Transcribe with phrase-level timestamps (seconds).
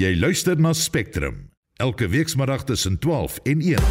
[0.00, 3.82] Jy luister na Spectrum elke weekmiddag tussen 12 en 1.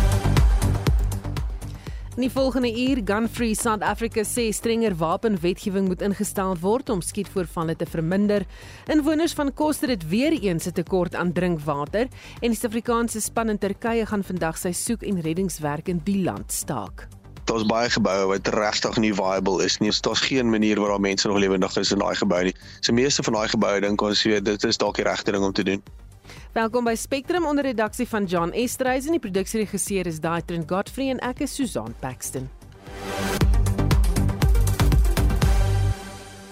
[2.16, 7.04] In die volgende uur Gun Free South Africa sê strenger wapenwetgewing moet ingestel word om
[7.06, 8.48] skietvoorvalle te verminder.
[8.90, 12.10] Inwoners van Koster het weer eens 'n tekort aan drinkwater
[12.42, 16.52] en die Suid-Afrikaanse span in Turkye gaan vandag sy soek- en reddingswerk in die land
[16.52, 17.08] staak.
[17.50, 19.92] Daar's baie geboue wat regtig nie viable is nie.
[20.02, 22.56] Daar's geen manier waar daar mense nog lewendig is in daai gebou nie.
[22.80, 25.54] Se meeste van daai geboue dink ons weet dit is dalk die regte ding om
[25.54, 25.82] te doen.
[26.50, 31.22] Welkom by Spectrum onder redaksie van John Estreisen en die produksieregisseur is Daitrin Godfrey en
[31.22, 32.50] ek is Susan Paxton.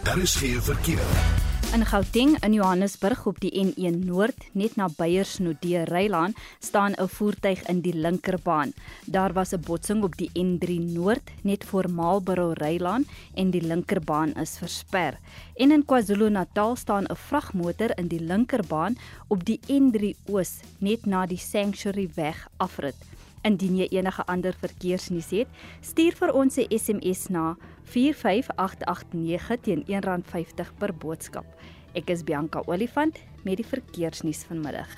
[0.03, 1.46] Daar is geen verkeer.
[1.75, 7.67] In Gauteng in Johannesburg op die N1 Noord net na Beyersnodde Rylaan staan 'n voertuig
[7.67, 8.71] in die linkerbaan.
[9.05, 14.33] Daar was 'n botsing op die N3 Noord net voor Marlborough Rylaan en die linkerbaan
[14.33, 15.19] is versper.
[15.55, 21.25] En in KwaZulu-Natal staan 'n vragmotor in die linkerbaan op die N3 Oos net na
[21.25, 23.16] die Sanctuary weg afrit.
[23.47, 25.47] Indien jy enige ander verkeersnuus het,
[25.79, 31.45] stuur vir ons 'n SMS na 45889 teen R1.50 per boodskap.
[31.93, 34.89] Ek is Bianca Olifant met die verkeersnuus vanmiddag.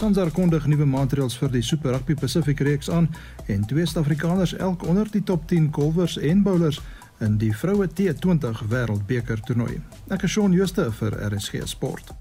[0.00, 3.10] Sansar kondig nuwe maatreëls vir die Super Rugby Pacific reeks aan
[3.46, 6.80] en twee Suid-Afrikaners elk onder die top 10 golfers en bowlers
[7.20, 9.80] in die vroue T20 wêreldbeker toernooi.
[10.08, 12.14] Ek is Shaun Jooste vir RSG Sport.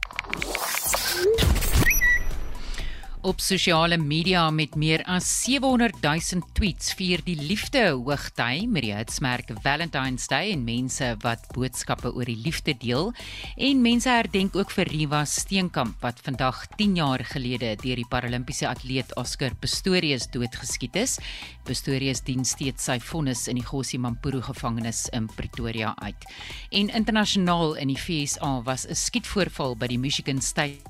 [3.21, 8.93] Op sosiale media met meer as 700 000 tweets vier die liefde hoogtyd met die
[8.95, 13.09] hitsmerk Valentine's Day en mense wat boodskappe oor die liefde deel
[13.59, 18.69] en mense herdenk ook vir Riva Steenkamp wat vandag 10 jaar gelede deur die Paralimpiese
[18.69, 21.17] atleet Oscar Pistorius doodgeskiet is.
[21.67, 26.23] Pistorius dien steeds sy vonnis in die Gossie Mampuru gevangenis in Pretoria uit.
[26.71, 30.88] En internasionaal in die FSA was 'n skietvoorval by die Michigan State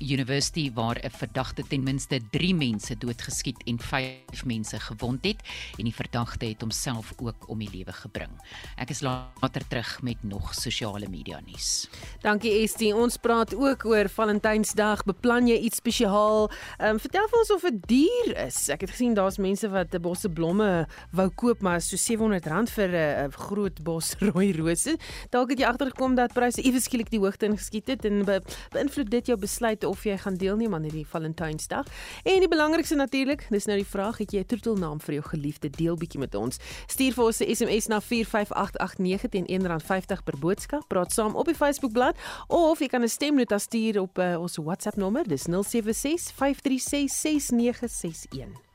[0.00, 5.40] University waar 'n verdagte ten minste 3 mense doodgeskiet en 5 mense gewond het
[5.78, 8.30] en die verdagte het homself ook om die lewe gebring.
[8.76, 11.88] Ek is later terug met nog sosiale media nuus.
[12.20, 12.94] Dankie Estie.
[12.96, 15.04] Ons praat ook oor Valentynsdag.
[15.04, 16.50] Beplan jy iets spesiaal?
[16.78, 18.68] Ehm um, vertel vir ons of dit duur is.
[18.68, 22.88] Ek het gesien daar's mense wat 'n bosse blomme wou koop maar so R700 vir
[22.88, 24.96] 'n groot bos rooi rose.
[25.30, 29.10] Dalk het jy agtergekom dat pryse ewe skielik die hoogte ingeskiet het en be beïnvloed
[29.10, 31.86] dit jou besluit of jy gaan deelneem aan hierdie Valentynsdag.
[32.24, 35.70] En die belangrikste natuurlik, dis nou die vraag, het jy 'n troetelnaam vir jou geliefde?
[35.70, 36.58] Deel bietjie met ons.
[36.86, 40.88] Stuur vir ons 'n SMS na 45889 teen R1.50 per boodskap.
[40.88, 42.16] Praat saam op die Facebookblad
[42.48, 45.28] of jy kan 'n stemnota stuur op uh, ons WhatsApp nommer.
[45.28, 48.66] Dis 076 536 6961.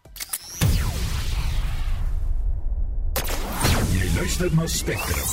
[3.93, 5.27] Jy luister na Spectrum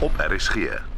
[0.00, 0.97] op RSG.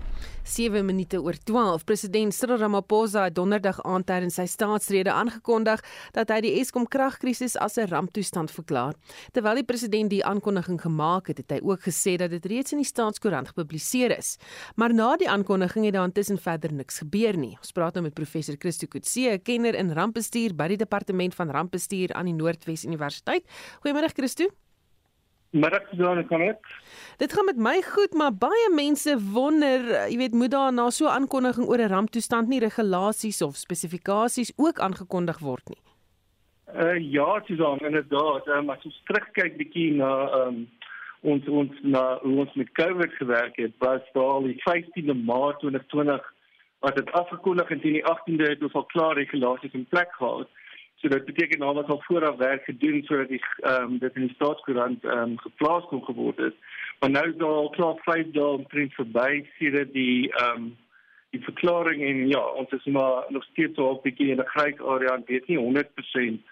[0.51, 1.85] 7 minute oor 12.
[1.87, 5.83] President Cyril Ramaphosa het donderdag aand tydens sy staatsrede aangekondig
[6.17, 8.95] dat hy die Eskom kragkrisis as 'n ramptoestand verklaar.
[9.33, 12.79] Terwyl die president die aankondiging gemaak het, het hy ook gesê dat dit reeds in
[12.79, 14.37] die staatskoerant gepubliseer is.
[14.77, 17.57] Maar na die aankondiging het daar intussen verder niks gebeur nie.
[17.59, 21.51] Ons praat nou met professor Christo Kutse, 'n kenner in rampbestuur by die departement van
[21.51, 23.45] rampbestuur aan die Noordwes Universiteit.
[23.83, 24.51] Goeiemôre Christo.
[25.51, 26.67] Middag Susan, kan ek?
[27.19, 31.07] Dit gaan met my goed, maar baie mense wonder, jy weet, moet daar na so
[31.07, 35.83] 'n aankondiging oor 'n ramptoestand nie regulasies of spesifikasies ook aangekondig word nie?
[36.75, 38.47] Uh ja, Susan, inderdaad.
[38.47, 40.69] Um, as ons terugkyk bietjie na um
[41.23, 45.59] ons ons na hoe ons met COVID gewerk het, was daar al die 15de Maart
[45.59, 46.33] 2020
[46.81, 50.49] wat dit afgekondig en teen die 18de het ons al klaar regulasies in plek gehad.
[51.01, 54.27] So dit beteken nou dat al vooraf werk gedoen sodat die ehm um, dit in
[54.27, 56.55] die staatskoerant ehm um, geplaas kon geword het.
[57.01, 60.77] Maar nou is daar al klaar 5 dae omtrent verby sedert die ehm um,
[61.31, 64.81] die verklaring en ja, ons is maar nog steeds so op bietjie in 'n grys
[64.81, 66.43] area en weet nie 100%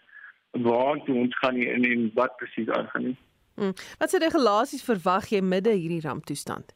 [0.50, 3.16] waar toe ons gaan nie en en wat presies aangaan nie.
[3.54, 3.72] Hmm.
[3.98, 6.74] Wat se regulasies verwag jy midde hierdie ramptoestand?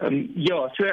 [0.00, 0.84] Ehm um, ja, so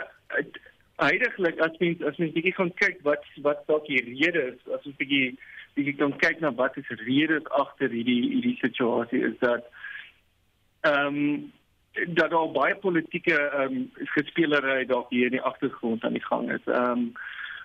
[1.00, 4.86] Heidiglik as mens as mens bietjie gaan kyk wat wat dalk die rede is, as
[4.90, 5.38] ons bietjie
[5.78, 9.70] bietjie kan kyk na wat is redes agter hierdie hierdie situasie is dat
[10.90, 11.54] ehm um,
[12.20, 16.52] dat al baie politieke ehm um, gespelery dalk hier in die agtergrond aan die gang
[16.52, 16.68] is.
[16.68, 17.06] Ehm um,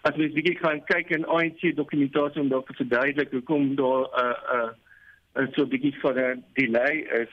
[0.07, 4.25] as mens bietjie gaan kyk in ANC dokumentasie om dalk te verduidelik hoekom daar 'n
[4.25, 7.33] uh, 'n uh, uh, so bietjie van 'n delay is,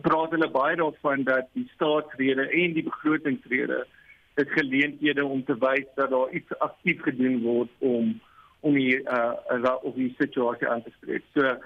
[0.00, 3.84] praat hulle baie daarvan dat die staatsrede en die begrotingsrede
[4.34, 8.20] dit geleenthede om te wys dat daar iets aktief gedoen word om
[8.60, 11.24] om die uh of die situasie aan te spreek.
[11.34, 11.56] So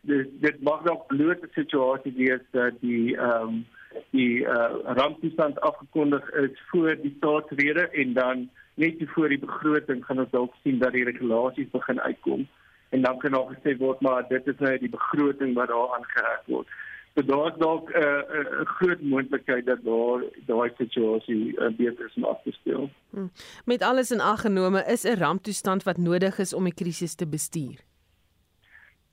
[0.00, 3.66] dit dit mag dalk bloot 'n situasie wees dat die ehm um,
[4.10, 10.18] die uh, ramptoestand afgekondig is voor die staatsrede en dan net voor die begroting gaan
[10.18, 12.48] ons dalk sien dat die regulasies begin uitkom
[12.88, 16.42] en dan kan daar gesê word maar dit is nou die begroting wat daar aangeheg
[16.46, 16.68] word.
[17.14, 22.06] So daar's dalk 'n uh, 'n uh, groot moontlikheid dat daar daai situasie uh, beter
[22.06, 22.90] is om af te speel.
[23.10, 23.30] Hmm.
[23.64, 27.26] Met alles in ag genome is 'n ramptoestand wat nodig is om die krisis te
[27.26, 27.78] bestuur.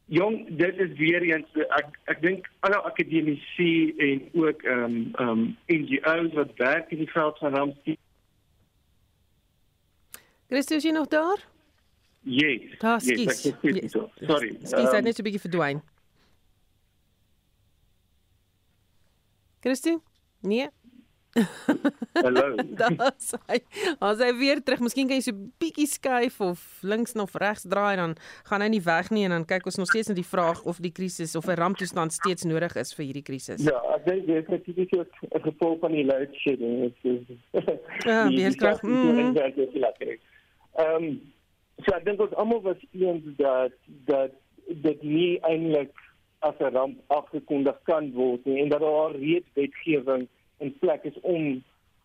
[0.05, 5.29] Jong, dit is weer eens ek ek dink alle akademici en ook ehm um, ehm
[5.29, 8.09] um, NGOs wat werk in die veld van ramptoestand
[10.51, 11.47] Christus, jy nog daar?
[12.27, 12.77] Yes.
[12.79, 13.43] Daar skies.
[13.43, 13.91] Yes, yes.
[14.19, 14.57] Sorry.
[14.63, 15.79] Skies um, net so 'n bietjie verdwyn.
[19.61, 19.99] Christus?
[20.41, 20.69] Nee.
[22.13, 22.55] Hallo.
[22.79, 23.59] Daar's hy.
[24.03, 27.95] As hy weer terug, miskien kan jy so bietjie skuif of links of regs draai
[27.99, 28.15] dan
[28.49, 30.81] gaan hy nie weg nie en dan kyk ons nog steeds na die vraag of
[30.83, 33.63] die krisis of 'n ramptoestand steeds nodig is vir hierdie krisis.
[33.63, 36.91] Ja, ek dink dit is natuurlik 'n gevolg van die load shedding.
[38.09, 38.83] Ja, weer krag.
[38.83, 41.21] Ehm um,
[41.85, 43.71] so ek dink ons almal was eens dat
[44.05, 44.31] dat
[44.67, 45.95] dit nie eintlik
[46.41, 50.27] as 'n ramp afgekondig kan word nie en dat daar reeds wetgewing
[50.57, 51.63] in plek is om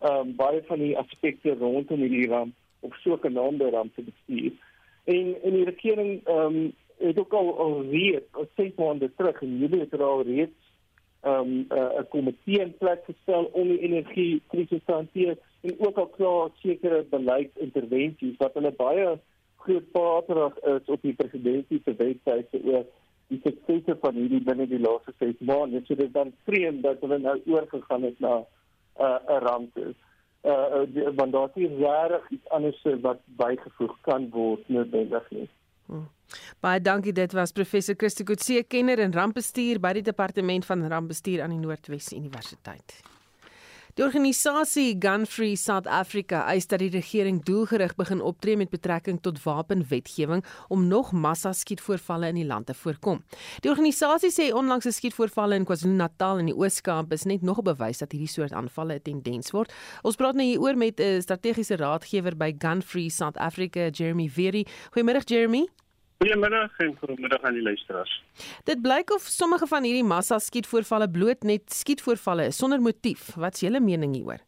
[0.09, 4.51] um, baie van die aspekte rondom hierdie ramp op so 'n naamde ramp te bestuur.
[5.03, 7.83] En en die regering ehm um, het ook al al
[8.55, 10.61] sê maande terug en julle het al reeds
[11.21, 11.67] ehm um,
[11.99, 16.49] 'n komitee in plek gestel om die energie krisis te hanteer en ook al klaar
[16.61, 19.19] sekere beleidsintervensies wat hulle baie
[19.55, 22.85] groot paterig is op die presidentsie se webwerf oor
[23.27, 25.83] die suksese van hierdie binne die laaste 6 maande.
[25.85, 28.45] So dit dan vreemd dat hulle nou oorgegaan het na 'n
[28.99, 29.95] uh, 'n ramp is.
[30.43, 35.49] Uh, uh want daar is regtig iets anders wat bygevoeg kan word noodwendig nie.
[35.85, 36.07] Hmm.
[36.59, 41.41] Baie dankie dit was professor Christo Kutse kenner en rampbestuur by die departement van rampbestuur
[41.41, 43.16] aan die Noordwes Universiteit.
[43.97, 49.17] Die organisasie Gun Free South Africa eis dat die regering doelgerig begin optree met betrekking
[49.25, 53.23] tot wapenwetgewing om nog massa skietvoorvalle in die land te voorkom.
[53.65, 57.97] Die organisasie sê onlangse skietvoorvalle in KwaZulu-Natal en die Oos-Kaap is net nog 'n bewys
[57.97, 59.73] dat hierdie soort aanvalle 'n tendens word.
[60.03, 64.67] Ons praat nou hieroor met 'n strategiese raadgewer by Gun Free South Africa, Jeremy Very.
[64.93, 65.67] Goeiemôre Jeremy.
[66.17, 68.11] Goeiemiddag en goeiemiddag aan die luisteraars.
[68.65, 73.29] Dit blyk of sommige van hierdie massa skietvoorvalle bloot net skietvoorvalle is sonder motief.
[73.37, 74.41] Wat is julle mening hieroor?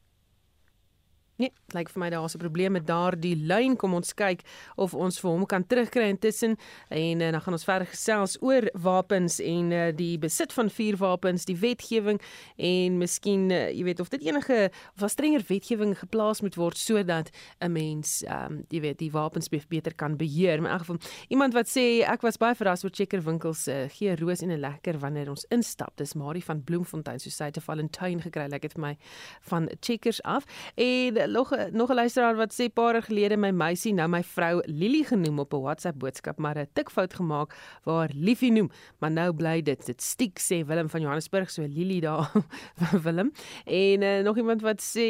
[1.37, 3.75] Nee, lyk vir my daar's 'n probleem met daardie lyn.
[3.75, 4.41] Kom ons kyk
[4.75, 6.57] of ons vir hom kan terugkry intussen
[6.89, 11.45] en uh, dan gaan ons verder gesels oor wapens en uh, die besit van vuurwapens,
[11.45, 12.21] die wetgewing
[12.57, 16.77] en miskien uh, jy weet of dit enige of 'n strenger wetgewing geplaas moet word
[16.77, 17.29] sodat
[17.61, 20.57] 'n mens um, jy weet die wapens beter kan beheer.
[20.57, 20.99] In elk geval
[21.29, 24.59] iemand wat sê ek was baie verras oor Checker winkels uh, gee roos en 'n
[24.59, 25.97] lekker wanneer ons instap.
[25.97, 28.43] Dis Marie van Bloemfontein so sy het 'n Valentine gekry.
[28.43, 28.97] Lyk like dit vir my
[29.41, 30.45] van Checkers af.
[30.75, 35.03] En nog nog 'n luisteraar wat sê paar gelede my meisie nou my vrou Lily
[35.03, 38.69] genoem op 'n WhatsApp boodskap, maar 'n tikfout gemaak waar Liefie noem,
[38.99, 42.31] maar nou bly dit dit stiek sê Willem van Johannesburg so Lily daar
[43.03, 43.31] Willem.
[43.65, 45.07] En uh, nog iemand wat sê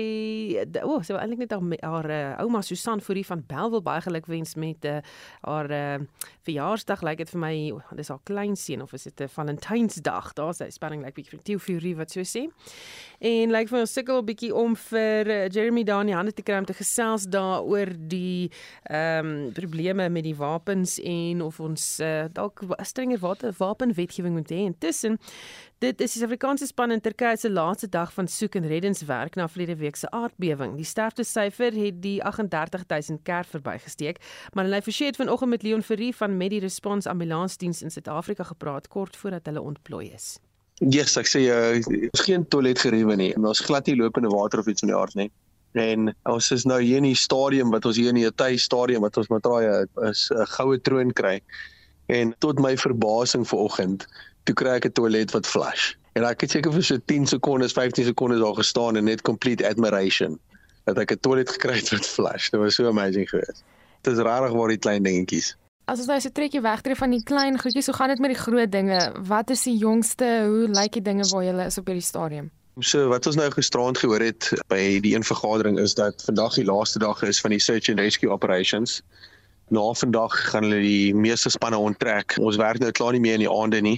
[0.84, 4.02] o, oh, sy wou eintlik net haar, haar uh, ouma Susan Fourie van Belwel baie
[4.02, 4.98] gelukwens met uh,
[5.42, 6.00] haar uh,
[6.42, 7.56] verjaarsdag, lyk like dit vir my
[7.96, 10.34] dis haar kleinseun of is dit 'n Valentynsdag?
[10.34, 12.48] Daar's sy spanning lyk like, bietjie van Tieu Fourie wat so sê.
[13.20, 16.32] En lyk like, vir ons sukkel bietjie om vir uh, Jeremy daar in die hande
[16.40, 18.50] te kry om te gesels daaroor die
[18.90, 23.20] ehm um, probleme met die wapens en of ons uh, dalk strenger
[23.58, 24.64] wapenwetgewing moet hê.
[24.70, 25.20] Intussen
[25.80, 29.48] dit is die Afrikaanse span in Turkye se laaste dag van soek en reddingswerk na
[29.48, 30.76] verlede week se aardbewing.
[30.76, 34.20] Die sterftesyfer het die 38000 kerk verbygesteek,
[34.54, 39.16] maar hulle het vanoggend met Leon Ferrie van Medi Response Ambulansdiens in Suid-Afrika gepraat kort
[39.16, 40.38] voordat hulle ontplooi is.
[40.80, 41.76] Yes, ek sê uh,
[42.08, 43.34] ons geen toilet geriewe nie.
[43.36, 45.28] Ons glad nie lopende water of iets in die aard nie.
[45.74, 49.02] En ons is nou hier in die stadium wat ons hier in die Etay stadium
[49.06, 51.40] wat ons matraai is 'n goue troon kry.
[52.08, 54.08] En tot my verbasing vanoggend,
[54.44, 55.94] toe kry ek 'n toilet wat flush.
[56.14, 59.68] En ek het seker vir so 10 sekondes, 15 sekondes daar gestaan en net complete
[59.68, 60.40] admiration
[60.86, 62.50] dat ek 'n toilet gekry het wat flush.
[62.50, 63.64] Dit was so amazing geweest.
[64.02, 65.56] Dit is rarig waar die klein dingetjies.
[65.86, 68.42] As ons nou so trekkie wegtree van die klein goedjies, hoe gaan dit met die
[68.42, 69.12] groot dinge?
[69.26, 70.26] Wat is die jongste?
[70.46, 72.52] Hoe lyk die dinge waar jy is op hierdie stadium?
[72.80, 76.66] So wat ons nou gisterand gehoor het by die een vergadering is dat vandag die
[76.66, 79.02] laaste dag is van die search and rescue operations.
[79.68, 82.38] Na vandag gaan hulle die meeste spanne onttrek.
[82.40, 83.98] Ons werk nou klaar nie meer in die aande nie.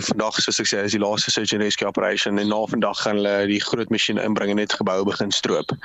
[0.00, 3.20] Vandag soos ek sê is die laaste search and rescue operation en na vandag gaan
[3.20, 5.76] hulle die groot masjien inbring en net geboue begin stroop.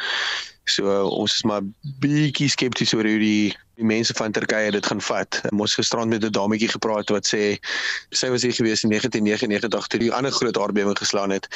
[0.69, 1.67] So ons is maar
[1.99, 5.39] bietjie skepties oor hoe die die mense van Turkye dit gaan vat.
[5.55, 7.57] Ons gisterand met 'n dametjie gepraat wat sê
[8.11, 11.47] sy was hier gewees in 1999 toe die ander groot aardbewing geslaan het.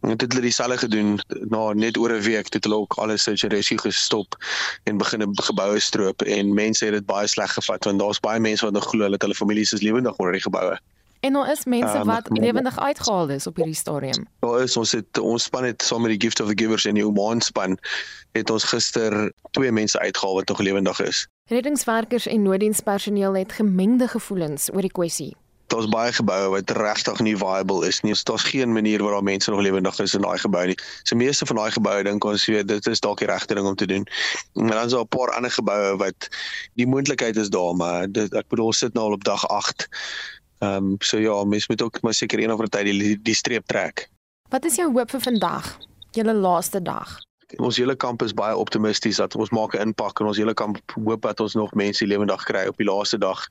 [0.00, 1.20] En dit het hulle dieselfde gedoen
[1.52, 4.36] na net oor 'n week toe hulle ook alles search and rescue gestop
[4.84, 8.40] en begin 'n geboue stroop en mense het dit baie sleg gevat want daar's baie
[8.40, 10.78] mense wat nog glo dat hulle families is lewendig onder die geboue.
[11.20, 14.26] En daar is mense um, wat lewendig uitgehaal is op hierdie stadium.
[14.40, 16.94] Daar is ons het ons span het saam met die Gift of the Givers en
[16.94, 17.78] die Oman span
[18.32, 21.26] het ons gister twee mense uitgehaal wat nog lewendig is.
[21.46, 25.36] Reddingswerkers en nooddienspersoneel het gemengde gevoelens oor die kwessie.
[25.70, 28.14] Daar's baie geboue wat regtig nie viable is nie.
[28.26, 30.78] Daar's geen manier waar daar mense nog lewendig is in daai gebou nie.
[31.02, 33.78] So meeste van daai geboue dink ons weet dit is dalk die regte ding om
[33.78, 34.06] te doen.
[34.52, 36.28] Maar dan is daar 'n paar ander geboue wat
[36.74, 39.88] die moontlikheid is daar, maar dit ek bedoel sit nou al op dag 8
[40.58, 43.34] Ehm um, so ja, mens moet ook maar seker een of ander tyd die die
[43.34, 44.08] streep trek.
[44.48, 45.78] Wat is jou hoop vir vandag?
[46.10, 47.25] Julle laaste dag.
[47.58, 50.78] Ons hele kamp is baie optimisties dat ons maak 'n impak en ons hele kamp
[50.94, 53.46] hoop dat ons nog mense lewendig kry op die laaste dag.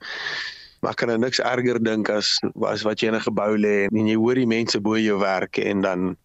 [0.80, 4.06] Maar kan er niks erger dink as as wat jy in 'n gebou lê en
[4.06, 6.16] jy hoor die mense bo jou werk en dan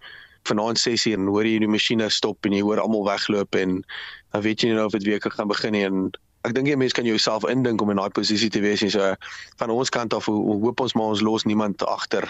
[0.43, 3.83] vanaand 6uur en hoor jy die masjiene stop en jy hoor almal wegloop en
[4.31, 6.11] dan weet jy nie nou of dit weer kan begin nie en
[6.47, 9.13] ek dink jy mense kan jouself indink om in daai posisie te wees en so
[9.61, 12.25] van ons kant af hoop ons maar ons los niemand agter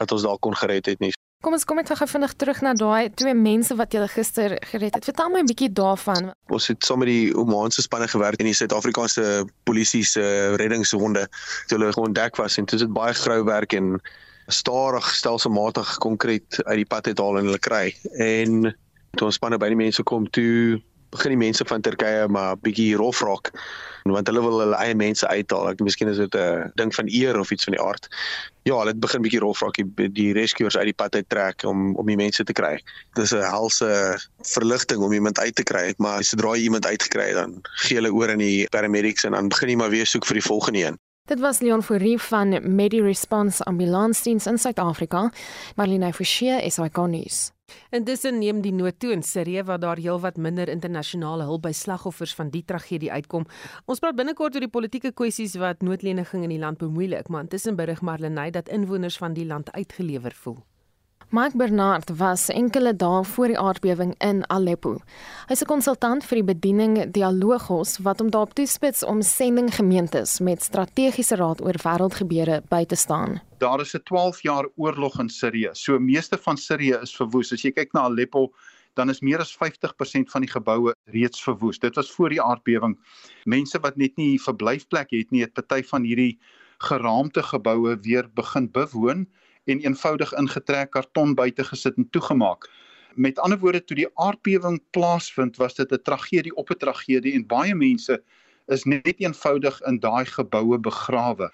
[0.00, 1.12] dat ons daar kon gered het nie.
[1.40, 4.98] Kom ons kom net gou vinnig terug na daai twee mense wat jy gister gered
[4.98, 5.06] het.
[5.08, 6.34] Vertel my 'n bietjie daarvan.
[6.52, 10.20] Ons het saam met die Omanse spanne gewerk in die Suid-Afrikaanse polisie se
[10.60, 11.28] reddingshonde
[11.66, 14.00] toe hulle ontdek was en dit is baie grou werk en
[14.48, 17.94] stadig stelselmatig konkreet uit die pad uit haal en hulle kry.
[18.18, 18.76] En
[19.16, 22.96] toe ons spanne by die mense kom toe begin die mense van Turkye maar bietjie
[22.96, 23.52] rof raak
[24.10, 25.68] want hulle wil hulle eie mense uithaal.
[25.70, 28.08] Ek miskien is dit 'n ding van eer of iets van die aard.
[28.64, 31.94] Ja, hulle begin bietjie rof raak die, die rescuers uit die pad uit trek om
[31.96, 32.80] om die mense te kry.
[33.14, 37.36] Dis 'n helse verligting om iemand uit te kry, maar sodra jy iemand uitgekry het
[37.36, 40.34] dan gee hulle oor aan die paramedics en dan begin jy maar weer soek vir
[40.34, 40.98] die volgende een.
[41.30, 45.30] Dit was Leon Fourie van Medi Response Ambulansdiens in Suid-Afrika.
[45.76, 47.52] Marlene Forsie hy konnies.
[47.90, 52.34] Intussen neem die nood toe in Sirië waar daar heelwat minder internasionale hulp by slagoffers
[52.34, 53.46] van die tragedie uitkom.
[53.86, 57.76] Ons praat binnekort oor die politieke kwessies wat noodleniging in die land bemoeilik, maar intussen
[57.76, 60.60] berig Marlenae dat inwoners van die land uitgelewer voel.
[61.32, 64.96] Mike Bernard was enkele dae voor die aardbewing in Aleppo.
[65.46, 71.36] Hy's 'n konsultant vir die bediening Dialogos wat hom daarop toespits om sendinggemeentes met strategiese
[71.36, 73.40] raad oor wêreldgebeure by te staan.
[73.58, 75.70] Daar is 'n 12 jaar oorlog in Sirië.
[75.72, 77.52] So meeste van Sirië is verwoes.
[77.52, 78.50] As jy kyk na Aleppo,
[78.94, 81.78] dan is meer as 50% van die geboue reeds verwoes.
[81.78, 82.98] Dit was voor die aardbewing.
[83.44, 86.40] Mense wat net nie verblyfplek het nie, het party van hierdie
[86.78, 89.28] geraamte geboue weer begin bewoon
[89.64, 92.68] en eenvoudig ingetrek karton buite gesit en toegemaak.
[93.14, 97.46] Met ander woorde toe die aardbewing plaasvind, was dit 'n tragedie op 'n tragedie en
[97.46, 98.22] baie mense
[98.68, 101.50] is net eenvoudig in daai geboue begrawe.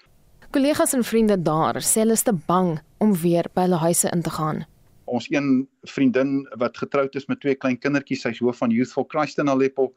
[0.51, 4.21] Kollegas en vriende daar sê hulle is te bang om weer by hulle huise in
[4.21, 4.65] te gaan.
[5.05, 9.05] Ons een vriendin wat getroud is met twee klein kindertjies, sy's hoof van Youth for
[9.07, 9.93] Christ in Aleppo,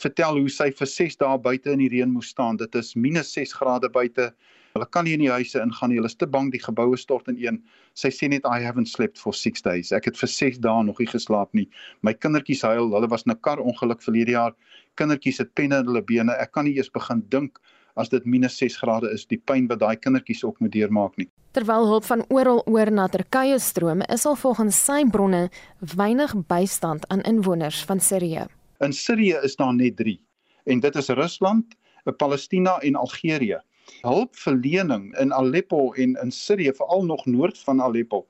[0.00, 2.56] vertel hoe sy vir 6 dae buite in die reën moes staan.
[2.56, 4.32] Dit is -6 grade buite.
[4.74, 5.98] Hulle kan nie in die huise ingaan nie.
[5.98, 7.58] Hulle is te bang die geboue stort ineen.
[7.98, 9.90] Sy sê net I haven't slept for 6 days.
[9.96, 11.66] Ek het vir 6 dae nog nie geslaap nie.
[12.06, 12.92] My kindertjies huil.
[12.94, 14.54] Hulle was in 'n kar ongeluk verlede jaar.
[14.96, 16.32] Kindertjies het penne in hulle bene.
[16.38, 17.58] Ek kan nie eers begin dink
[17.96, 21.28] as dit -6 grade is, die pyn wat daai kindertjies ook moet deurmaak nie.
[21.52, 25.50] Terwyl hulp van oral oor na Turkye stroom, is al volgens sy bronne
[25.96, 28.46] weinig bystand aan inwoners van Sirië.
[28.80, 30.20] In Sirië is daar net 3
[30.66, 31.74] en dit is Rusland,
[32.16, 33.60] Palestina en Algerië
[34.02, 38.26] hulpverlening in Aleppo en in Sirië, veral nog noord van Aleppo,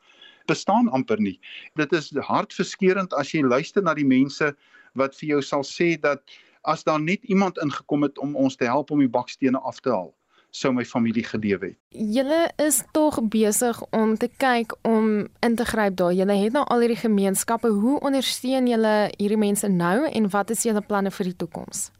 [0.46, 1.38] bestaan amper nie.
[1.74, 4.52] Dit is hartverskeurende as jy luister na die mense
[4.98, 6.22] wat vir jou sal sê dat
[6.68, 9.92] as daar net iemand ingekom het om ons te help om die bakstene af te
[9.92, 10.10] haal,
[10.50, 11.78] sou my familie gelewe het.
[11.90, 16.12] Julle is tog besig om te kyk om in te gryp daar.
[16.12, 17.70] Julle het nou al hierdie gemeenskappe.
[17.70, 21.90] Hoe ondersteun julle hierdie mense nou en wat is julle planne vir die toekoms?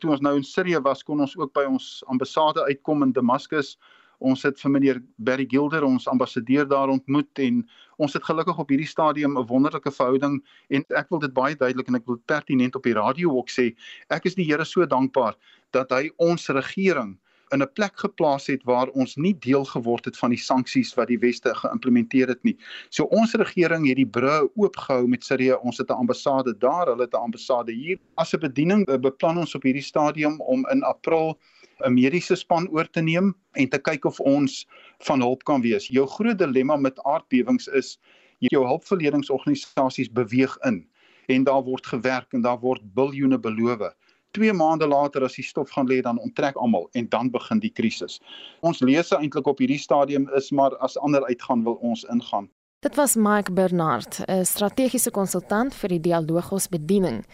[0.00, 3.76] Toe ons nou in Sirië was, kon ons ook by ons ambassade uitkom in Damaskus.
[4.18, 7.60] Ons het vir meneer Barry Gilder, ons ambassadeur daar ontmoet en
[8.02, 10.40] ons het gelukkig op hierdie stadium 'n wonderlike verhouding
[10.70, 13.74] en ek wil dit baie duidelik en ek wil pertinent op die radio ook sê,
[14.10, 15.36] ek is die Here so dankbaar
[15.72, 17.18] dat hy ons regering
[17.52, 21.08] in 'n plek geplaas het waar ons nie deel geword het van die sanksies wat
[21.08, 22.56] die weste geïmplementeer het nie.
[22.90, 25.54] So ons regering het die brûe oopgehou met Sirië.
[25.62, 27.98] Ons het 'n ambassade daar, hulle het 'n ambassade hier.
[28.16, 31.38] As 'n bediening beplan ons op hierdie stadium om in April
[31.84, 34.66] 'n mediese span oor te neem en te kyk of ons
[34.98, 35.86] van hulp kan wees.
[35.86, 37.98] Jou groot dilemma met aardbewings is
[38.38, 40.86] jou hulpverleningsorganisasies beweeg in
[41.26, 43.94] en daar word gewerk en daar word biljoene beloof
[44.30, 47.72] 2 maande later as die stof gaan lê dan onttrek almal en dan begin die
[47.72, 48.20] krisis.
[48.60, 52.48] Ons lese eintlik op hierdie stadium is maar as ander uitgaan wil ons ingaan.
[52.80, 57.24] Dit was Mike Bernard, 'n strategiese konsultant vir die Dialogos bediening.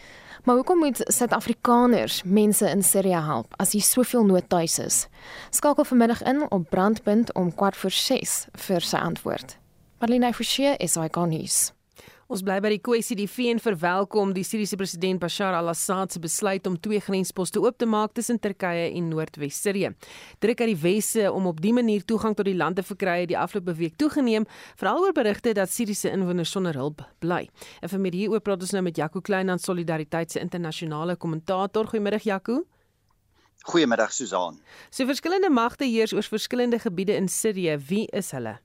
[0.43, 5.07] Maar hoekom moet Suid-Afrikaners mense in Sirië help as hier soveel nood tuis is?
[5.49, 9.57] Skakel vanmiddag in op Brandpunt om 4:06 vir sy antwoord.
[9.99, 11.73] Marlene Forsie is hy konnies.
[12.25, 16.65] Ons bly by die kwessie die VN verwelkom die Siriëse president Bashar al-Assad se besluit
[16.65, 19.91] om twee grensposte oop te maak tussen Turkye en Noordwes-Sirië.
[20.41, 23.29] Druk uit die wesse om op dië manier toegang tot die land te verkry het
[23.29, 27.43] die afgelope week toegeneem, veral oor berigte dat Siriëse inwoners sonder hulp bly.
[27.85, 31.93] En vir meer hieroor praat ons nou met Jaco Klein aan Solidariteit se internasionale kommentator.
[31.93, 32.63] Goeiemôre Jaco.
[33.69, 34.57] Goeiemiddag Susan.
[34.89, 37.77] So verskillende magte heers oor verskillende gebiede in Sirië.
[37.85, 38.64] Wie is hulle?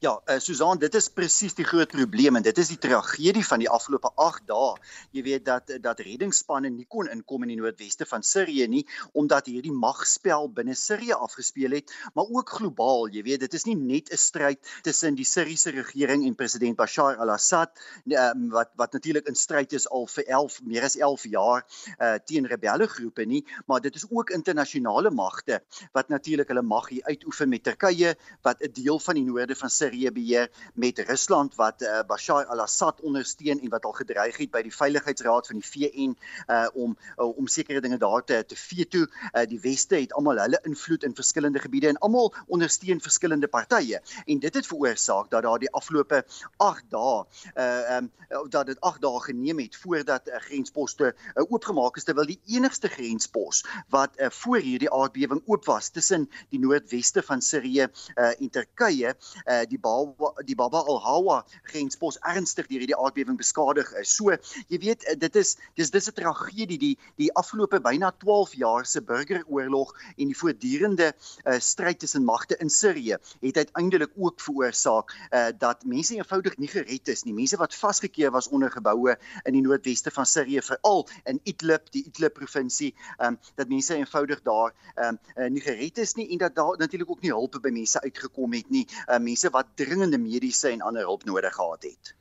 [0.00, 3.62] Ja, uh, Susan, dit is presies die groot probleem en dit is die tragedie van
[3.62, 4.74] die afgelope 8 dae.
[5.16, 9.50] Jy weet dat dat reddingsspanne nie kon inkom in die noordweste van Sirië nie omdat
[9.50, 13.08] hierdie magspel binne Sirië afgespeel het, maar ook globaal.
[13.14, 17.16] Jy weet, dit is nie net 'n stryd tussen die Siriëse regering en president Bashar
[17.16, 17.72] al-Assad
[18.06, 21.64] um, wat wat natuurlik in stryd is al vir 11 meer as 11 jaar
[21.98, 25.60] uh, teen rebelle groepe nie, maar dit is ook internasionale magte
[25.92, 29.69] wat natuurlik hulle mag hier uitoefen met Turkye wat 'n deel van die noorde van
[29.70, 34.62] Sirië beheer met Rusland wat uh, Bashar al-Assad ondersteun en wat al gedreig het by
[34.66, 39.06] die Veiligheidsraad van die VN uh, om uh, om sekere dinge daar te te veto.
[39.06, 44.00] Uh, die weste het almal hulle invloed in verskillende gebiede en almal ondersteun verskillende partye
[44.26, 46.24] en dit het veroorsaak dat daar die afgelope
[46.56, 47.24] 8 dae
[47.56, 48.10] uh um
[48.50, 52.88] dat dit 8 dae geneem het voordat uh, grensposte uh, oopgemaak is terwyl die enigste
[52.88, 58.50] grenspos wat uh, voor hierdie aardbewing oop was tussen die noordweste van Sirië uh, en
[58.50, 64.14] Turkye uh, die Baba die Baba al-Hawa grenspos ernstig deur hierdie aardbewing beskadig is.
[64.16, 64.34] So,
[64.68, 68.86] jy weet, eh, dit is dis dis 'n tragedie die die afgelope byna 12 jaar
[68.86, 71.12] se burgeroorlog en die voortdurende
[71.44, 76.68] uh, stryd tussen magte in Sirië het uiteindelik ook veroorsaak uh, dat mense eenvoudig nie
[76.68, 77.34] gered is nie.
[77.34, 82.04] Mense wat vasgekeer was onder geboue in die noordweste van Sirië veral in Idlib, die
[82.04, 86.54] Idlib provinsie, um, dat mense eenvoudig daar um, uh, nie gered is nie en dat
[86.54, 88.86] daar natuurlik ook nie hulp by mense uitgekom het nie.
[89.06, 92.14] Uh, mense wat dringende mediese en ander hulp nodig gehad het.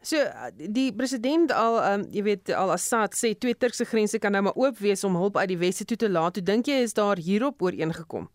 [0.00, 0.16] So
[0.56, 4.56] die president al um, jy weet al Assad sê twee Turkse grense kan nou maar
[4.56, 6.40] oop wees om hulp uit die weste toe te laat.
[6.40, 8.30] Hoe dink jy is daar hierop ooreengekom?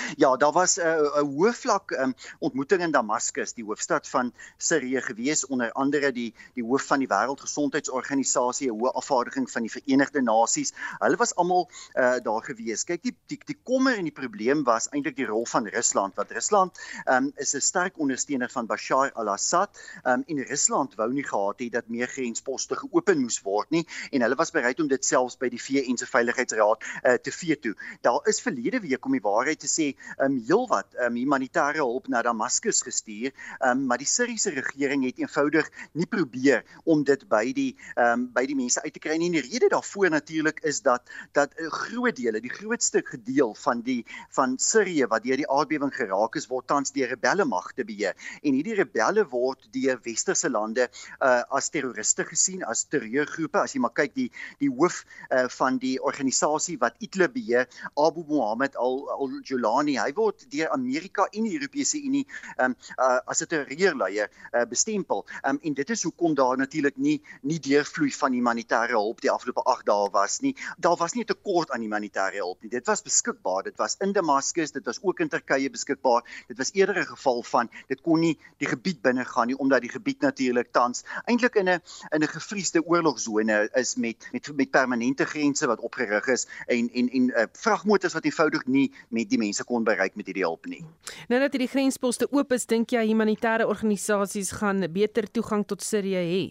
[0.22, 4.32] Ja, daar was 'n uh, 'n hoë vlak um, ontmoeting in Damaskus, die hoofstad van
[4.56, 9.70] Sirië gewees onder andere die die hoof van die Wêreldgesondheidsorganisasie, 'n hoë afvaardiging van die
[9.70, 10.72] Verenigde Nasies.
[10.98, 12.84] Hulle was almal uh, daar gewees.
[12.84, 16.14] Kyk, die die die kommer en die probleem was eintlik die rol van Rusland.
[16.14, 19.70] Want Rusland um, is 'n sterk ondersteuner van Bashar al-Assad
[20.04, 24.24] um, en Rusland wou nie gehad het dat meer grensposte geopen moes word nie en
[24.24, 27.74] hulle was bereid om dit selfs by die VN se Veiligheidsraad uh, te veto.
[28.00, 32.08] Daar is verlede week om die waarheid te sê sê um heelwat um humanitêre hulp
[32.08, 33.32] na Damaskus gestuur,
[33.64, 35.68] um maar die Siriëse regering het eenvoudig
[35.98, 39.30] nie probeer om dit by die um by die mense uit te kry nie.
[39.32, 43.82] En die rede daarvoor natuurlik is dat dat 'n groot dele, die grootste gedeel van
[43.82, 48.14] die van Sirië wat deur die aardbewing geraak is, word tans deur rebelle magte beheer.
[48.42, 50.88] En hierdie rebelle word deur westerse lande
[51.20, 53.58] uh as terroriste gesien, as terreurgroepe.
[53.58, 57.66] As jy maar kyk die die hoof uh van die organisasie wat Idlib beheer,
[57.96, 59.96] Abu Muhammad al-Julani Ghani.
[59.98, 62.26] Hy word deur Amerika en die Europese Unie
[62.58, 65.24] um, uh, as 'n terreurleier uh, bestempel.
[65.48, 69.64] Um, en dit is hoekom daar natuurlik nie nie deurvloei van humanitêre hulp die afgelope
[69.64, 70.54] 8 dae was nie.
[70.78, 72.70] Daar was nie 'n tekort aan humanitêre hulp nie.
[72.70, 73.62] Dit was beskikbaar.
[73.62, 76.22] Dit was in Damaskus, dit was ook in Turkye beskikbaar.
[76.48, 79.80] Dit was eerder 'n geval van dit kon nie die gebied binne gaan nie omdat
[79.80, 81.80] die gebied natuurlik tans eintlik in 'n
[82.10, 87.08] in 'n gevriesde oorlogsone is met met met permanente grense wat opgerig is en en
[87.10, 90.80] en uh, vragmotors wat eenvoudig nie met die mense kon bereik met hierdie hulp nie.
[91.28, 96.24] Nou dat hierdie grensposte oop is, dink jy humanitêre organisasies gaan beter toegang tot Sirië
[96.24, 96.44] hê?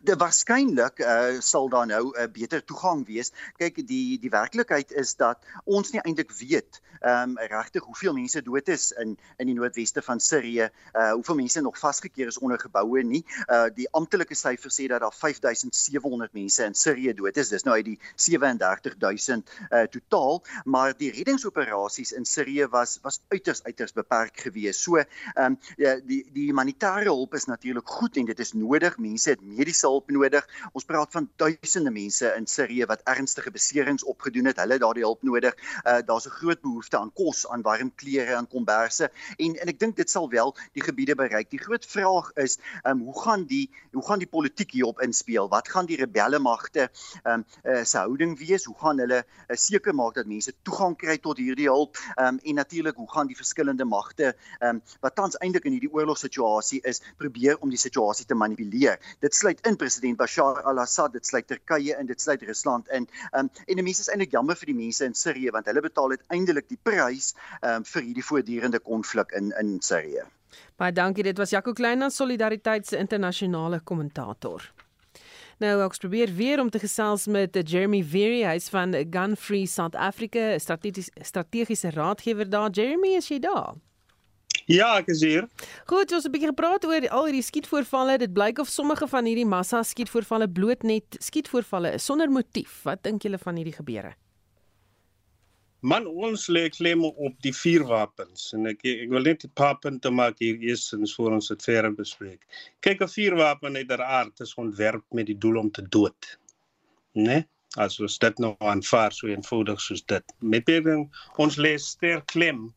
[0.00, 3.32] De waarskynlik uh, sal daar nou 'n uh, beter toegang wees.
[3.56, 8.42] Kyk, die die werklikheid is dat ons nie eintlik weet ehm um, regtig hoeveel mense
[8.42, 12.58] dood is in in die noordweste van Sirië, uh hoeveel mense nog vasgekeer is onder
[12.58, 13.24] geboue nie.
[13.46, 17.48] Uh die amptelike syfer sê dat daar 5700 mense in Sirië dood is.
[17.48, 23.62] Dis nou uit die 37000 uh totaal, maar die reddingsoperasies in Sirië was was uiters
[23.64, 24.80] uiters beperk geweest.
[24.80, 25.58] So ehm um,
[26.06, 28.98] die die humanitêre hulp is natuurlik goed en dit is nodig.
[28.98, 30.46] Mense het mediese hulp nodig.
[30.72, 34.60] Ons praat van duisende mense in Sirië wat ernstige beserings opgedoen het.
[34.60, 35.56] Hulle daardie hulp nodig.
[35.84, 39.78] Uh daar's 'n groot behoefte aan kos, aan warm klere, aan komberse en en ek
[39.78, 41.50] dink dit sal wel die gebiede bereik.
[41.50, 45.48] Die groot vraag is, um hoe gaan die hoe gaan die politiek hierop inspel?
[45.48, 46.88] Wat gaan die rebelle magte
[47.24, 48.64] um uh, se houding wees?
[48.64, 51.96] Hoe gaan hulle uh, seker maak dat mense toegang kry tot hierdie hulp?
[52.16, 56.82] Um en natuurlik, hoe gaan die verskillende magte um wat tans eintlik in hierdie oorlogssituasie
[56.84, 59.00] is, probeer om die situasie te manipuleer?
[59.20, 63.06] Dit sluit in president Bashar al-Assad, dit sluit Turkye in, dit sluit Rusland in.
[63.32, 66.16] Um en die mense is eintlik jammer vir die mense in Sirië want hulle betaal
[66.16, 70.26] uiteindelik die prys um vir hierdie voortdurende konflik in in Sirië.
[70.76, 71.22] Baie dankie.
[71.22, 74.66] Dit was Jaco Klein aan Solidariteit se internasionale kommentator.
[75.62, 79.94] Nou ek probeer weer om te gesels met Jeremy Very, hy's van Gun Free South
[79.94, 82.70] Africa, strategiese strategiese raadgewer daar.
[82.70, 83.76] Jeremy, is jy daar?
[84.66, 85.44] Ja, ek is hier.
[85.86, 88.18] Goed, ons het 'n bietjie gepraat oor al hierdie skietvoorvalle.
[88.18, 92.82] Dit blyk of sommige van hierdie massa skietvoorvalle bloot net skietvoorvalle is sonder motief.
[92.82, 94.16] Wat dink julle van hierdie gebeure?
[95.80, 100.10] Man, ons lê klem op die vuurwapens en ek ek wil net 'n paar punte
[100.10, 102.42] maak hier eersins voor ons dit verder bespreek.
[102.80, 106.38] Kyk, 'n vuurwapen het deraard is ontwerp met die doel om te dood.
[107.14, 107.22] Né?
[107.22, 107.44] Nee?
[107.76, 110.24] As ons dit nou aanvaar so eenvoudig soos dit.
[110.40, 112.74] Met beding ons lê sterk klem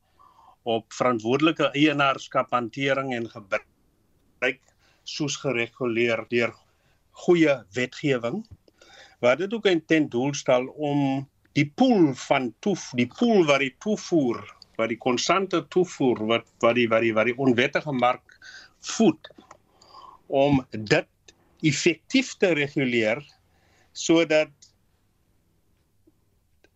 [0.63, 4.59] op verantwoordelike eienaarskap, hantering en gebruik
[5.03, 6.53] soos gereguleer deur
[7.11, 8.43] goeie wetgewing.
[9.19, 13.75] Wat dit ook ten doel stel om die pool van toef, die pool wat die
[13.79, 14.43] toevoer,
[14.79, 18.37] wat die konstante toevoer wat wat die wat die wat die onwettige mark
[18.95, 19.31] voed
[20.27, 21.33] om dit
[21.69, 23.21] effektief te reguleer
[23.91, 24.53] sodat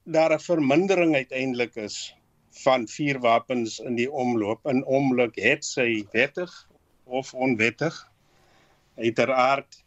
[0.04, 2.16] daar 'n vermindering uiteindelik is
[2.64, 6.52] van vuurwapens in die omloop in omloop het sy wettig
[7.04, 7.96] of onwettig
[8.98, 9.80] uiteraard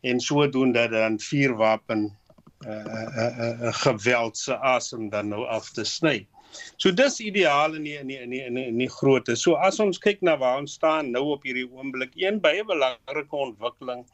[0.00, 2.10] en sodoende dan vuurwapen
[2.66, 6.26] uh, uh, uh, geweld se asem dan nou af te sny.
[6.76, 9.36] So dis ideaal in die, in die, in die, in die, in die grootte.
[9.36, 13.40] So as ons kyk na waar ons staan nou op hierdie oomblik, een baie belangrike
[13.46, 14.04] ontwikkeling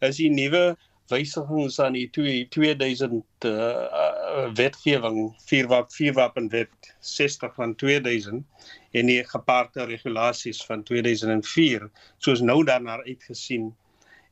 [0.00, 0.72] is die nuwe
[1.10, 3.12] wysigings aan die 2000
[3.44, 8.44] uh, uh, wetgewing vuurwapen vuurwapenwet 60 van 2000
[8.92, 13.72] en die gepaardde regulasies van 2004 soos nou daarna uitgesien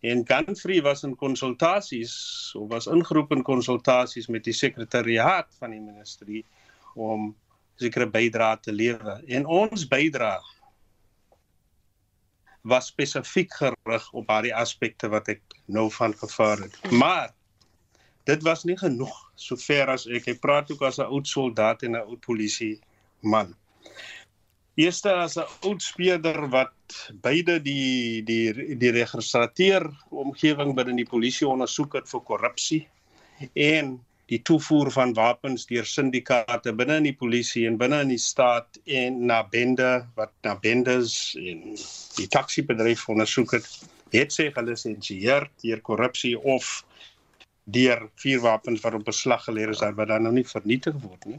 [0.00, 2.14] En Gunfree was in konsultasies
[2.56, 6.40] of was ingeroep in konsultasies met die sekretariaat van die ministerie
[6.94, 7.35] om
[7.80, 9.20] sekere bydrae te lewer.
[9.28, 10.40] En ons bydrae
[12.62, 16.77] was spesifiek gerig op daardie aspekte wat ek nou van gevaar het.
[16.92, 17.31] Maar
[18.29, 21.96] dit was nie genoeg sover as ek ek praat ook as 'n oud soldaat en
[21.96, 22.81] 'n oud polisie
[23.20, 23.55] man.
[24.77, 26.73] Eerste as 'n oud speurder wat
[27.23, 32.88] beide die die die registrateur omgewing binne die polisie ondersoek het vir korrupsie
[33.55, 38.21] en die toevoer van wapens deur syndikaate binne in die polisie en binne in die
[38.23, 39.88] staat en na bende
[40.19, 41.64] wat na bendes en
[42.19, 43.66] die taxi-bedryf ondersoek het
[44.14, 46.71] het sy gelisensieer deur korrupsie of
[47.75, 51.38] deur vuurwapens wat op beslag gelê is wat dan nou nie vernietig word nie.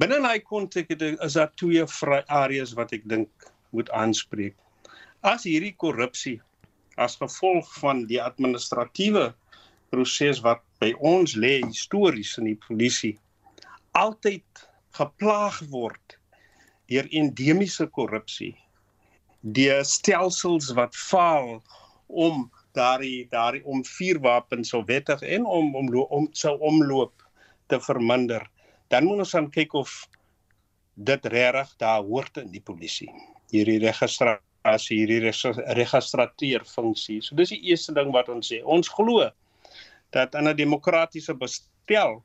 [0.00, 1.84] Binne daai konteks is daar twee
[2.26, 4.56] areas wat ek dink moet aanspreek.
[5.22, 6.40] As hierdie korrupsie
[6.96, 9.32] as gevolg van die administratiewe
[9.94, 13.14] proses wat by ons lê histories in die polisie
[13.94, 14.66] altyd
[14.98, 16.18] geplaag word
[16.90, 18.52] deur endemiese korrupsie,
[19.40, 21.60] die stelsels wat faal
[22.08, 27.22] om daardie daardie om vuurwapens so wettig en om om om sou omloop
[27.70, 28.44] te verminder.
[28.90, 29.92] Dan moet ons dan kyk of
[30.94, 33.10] dit regtig daar hoort in die polisie.
[33.54, 35.32] Hierdie registrasie hierdie
[35.78, 38.60] registrateur funksie so dis die eerste ding wat ons sê.
[38.64, 39.30] Ons glo
[40.10, 42.24] dat in 'n demokratiese bestel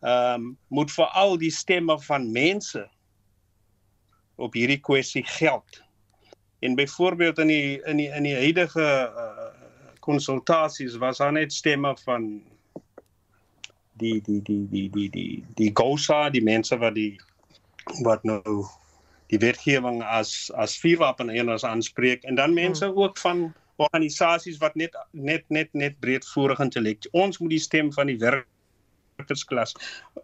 [0.00, 2.88] ehm um, moet vir al die stemme van mense
[4.36, 5.82] op hierdie kwessie geld
[6.58, 9.48] en byvoorbeeld in die in die in die huidige uh,
[10.00, 12.42] konsultasies was daar net stemme van
[13.92, 17.20] die die die die die die die GOSA die mense wat die
[18.02, 18.66] wat nou
[19.32, 22.98] die wetgewing as as vuurwapen eeners aanspreek en dan mense hmm.
[22.98, 27.08] ook van organisasies wat net net net net breedvoerig intellek.
[27.12, 29.74] Ons moet die stem van die werkersklas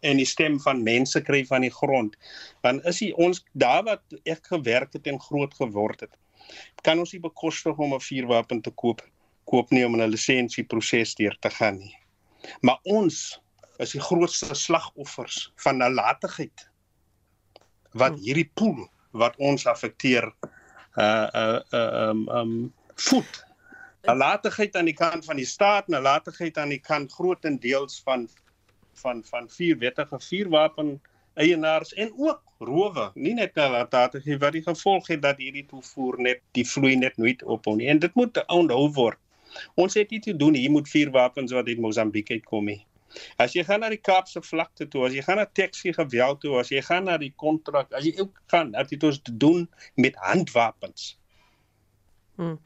[0.01, 2.17] en die stem van mense kry van die grond.
[2.65, 6.15] Want is die ons daar wat ek gewerk het en groot geword het.
[6.83, 9.03] Kan ons nie bekostig om 'n vuurwapen te koop
[9.45, 11.97] koop nie om 'n lisensieproses deur te gaan nie.
[12.61, 13.41] Maar ons
[13.79, 16.69] is die grootste slagoffers van nalatigheid
[17.93, 18.23] wat hmm.
[18.23, 20.33] hierdie pool wat ons affekteer
[20.97, 22.55] uh uh um um
[22.95, 23.43] voet
[24.03, 28.29] nalatigheid aan die kant van die staat, nalatigheid aan die kant grootendeels van
[29.03, 31.01] van van vier wettige vuurwapen
[31.35, 36.43] eienaars en ook rowe, nie net nalatigheid wat die gevolg het dat hierdie toevoer net
[36.59, 37.89] die vloei net nooit ophou nie.
[37.89, 39.19] En dit moet onthou word.
[39.75, 42.83] Ons het iets te doen hier moet vuurwapens wat uit Mosambiek uitkom nie.
[43.37, 46.55] As jy gaan na die Kaapse vlakte toe, as jy gaan na Texas geweld toe,
[46.61, 49.67] as jy gaan na die kontrak, as jy ook gaan, dat dit ons te doen
[50.01, 51.13] met handwapens.
[52.43, 52.59] Hmm.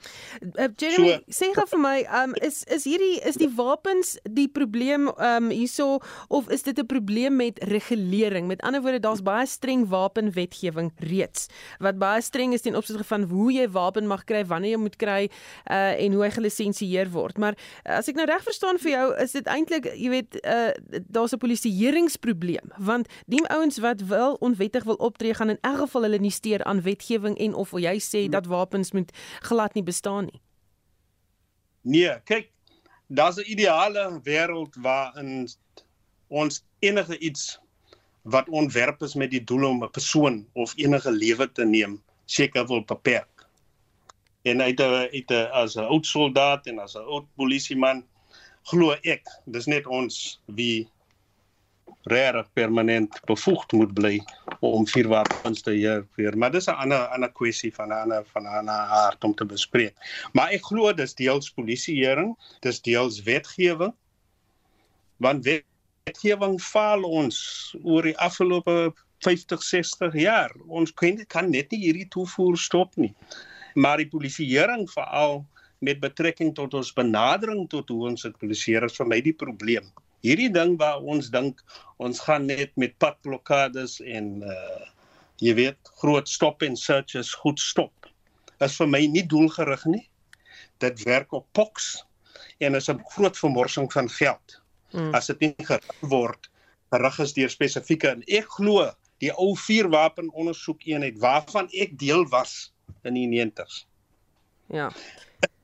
[0.54, 4.46] Uh, Jeremy, so, sê gou vir my, um is is hierdie is die wapens die
[4.48, 5.98] probleem um hierso
[6.32, 8.46] of is dit 'n probleem met regulering?
[8.46, 13.22] Met ander woorde, daar's baie streng wapenwetgewing reeds wat baie streng is ten opsigte van
[13.22, 15.28] hoe jy wapen mag kry, wanneer jy moet kry
[15.70, 17.38] uh en hoe hy gelisensieer word.
[17.38, 20.72] Maar uh, as ek nou reg verstaan vir jou, is dit eintlik, jy weet, uh
[21.08, 26.02] daar's 'n polisieeringsprobleem want die ouens wat wel onwettig wil optree gaan in elk geval
[26.02, 29.12] hulle nie steur aan wetgewing en of jy sê dat wapens moet
[29.66, 30.40] glad nie bestaan nie.
[31.82, 32.50] Nee, kyk,
[33.08, 35.48] daar's 'n ideale wêreld waarin
[36.28, 37.58] ons enige iets
[38.22, 42.66] wat ontwerp is met die doel om 'n persoon of enige lewe te neem, seker
[42.66, 43.46] wil beperk.
[44.42, 48.04] En uit 'n uit 'n as 'n oud soldaat en as 'n oud polisieman
[48.62, 50.88] glo ek, dis net ons wie
[52.06, 54.20] regtig permanent bevoegd moet bly
[54.64, 56.36] om vuurwapens te heer.
[56.38, 59.44] Maar dis 'n ander ander kwessie van 'n ander van 'n ander aard om te
[59.44, 59.94] bespreek.
[60.32, 63.94] Maar ek glo dis deels polisieering, dis deels wetgewing.
[65.16, 65.44] Want
[66.04, 70.52] wetgewing faal ons oor die afgelope 50, 60 jaar.
[70.68, 73.14] Ons kan kan net nie hierdie toevoer stop nie.
[73.74, 75.46] Maar die polisieering veral
[75.78, 79.92] met betrekking tot ons benadering tot hoe ons dit polisieer is vir my die probleem
[80.26, 81.62] hierdie ding waar ons dink
[82.02, 84.84] ons gaan net met padblokkades en uh
[85.36, 88.06] jy weet groot stop en searches goed stop.
[88.64, 90.06] Is vir my nie doelgerig nie.
[90.80, 92.06] Dit werk op poks
[92.64, 94.60] en is 'n groot vermorsing van geld.
[94.96, 95.14] Hmm.
[95.14, 96.48] as dit nie gerig word
[96.94, 98.86] gerig is deur spesifieke en ek glo
[99.22, 102.70] die ou vuurwapen ondersoek eenheid waarvan ek deel was
[103.08, 103.82] in die 90s
[104.72, 104.88] ja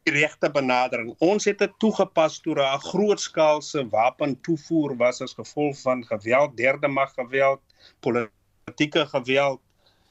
[0.02, 1.12] die regte benadering.
[1.22, 7.12] Ons het dit toegepas toe 'n grootskaalse wapentoevoer was as gevolg van geweld, derde mag
[7.14, 7.60] geweld,
[8.00, 9.60] politieke geweld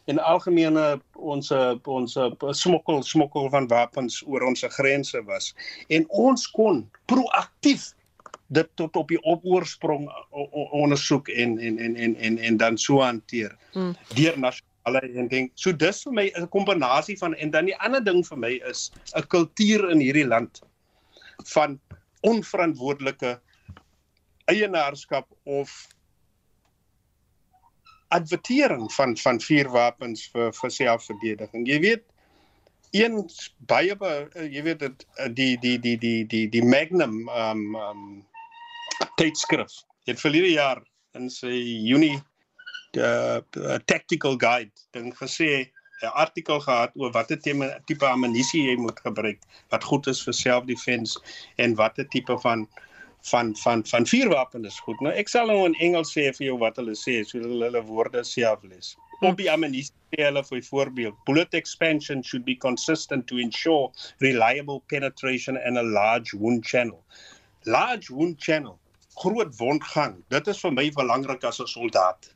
[0.06, 1.51] en algemene ons
[1.84, 2.17] ons
[2.49, 5.54] smokkel smokkel van wapens oor ons grense was.
[5.88, 7.93] En ons kon proaktief
[8.51, 10.10] dit tot op die oorsprong
[10.71, 13.95] ondersoek en en en en en en dan so hanteer hmm.
[14.15, 14.39] deur
[14.84, 18.24] alle en dink so dis vir my 'n kombinasie van en dan die ander ding
[18.26, 20.62] vir my is 'n kultuur in hierdie land
[21.54, 21.80] van
[22.22, 23.39] onverantwoordelike
[24.46, 25.88] eienaarskap of
[28.12, 31.67] advertering van van vuurwapens vir vir selfverdediging.
[31.67, 32.04] Jy weet
[32.91, 33.30] een
[33.72, 33.96] baie
[34.52, 38.04] jy weet dit die die die die die die Magnum um um
[39.15, 39.72] tydskrif
[40.10, 40.84] het verlede jaar
[41.15, 41.54] in sy
[41.88, 42.20] Junie
[42.97, 43.41] uh,
[43.86, 45.69] tactical guide ding gesê
[46.01, 47.39] 'n artikel gehad oor watter
[47.88, 51.19] tipe ammunisie jy moet gebruik wat goed is vir self-defense
[51.58, 52.67] en watter tipe van
[53.21, 54.99] van van van vuurwapen is goed.
[54.99, 57.84] Nou ek sal nou in Engels sê vir jou wat hulle sê, so hulle hulle
[57.86, 58.95] woorde self lees.
[59.21, 63.91] Op die ammunisie sê hulle vir voorbeeld, bullet expansion should be consistent to ensure
[64.25, 67.04] reliable penetration and a large wound channel.
[67.65, 68.80] Large wound channel,
[69.21, 70.23] groot wondgang.
[70.34, 72.34] Dit is vir my belangrik as 'n soldaat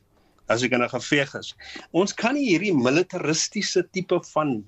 [0.48, 1.54] as ek in 'n geveg is.
[1.92, 4.64] Ons kan nie hierdie militaristiese tipe van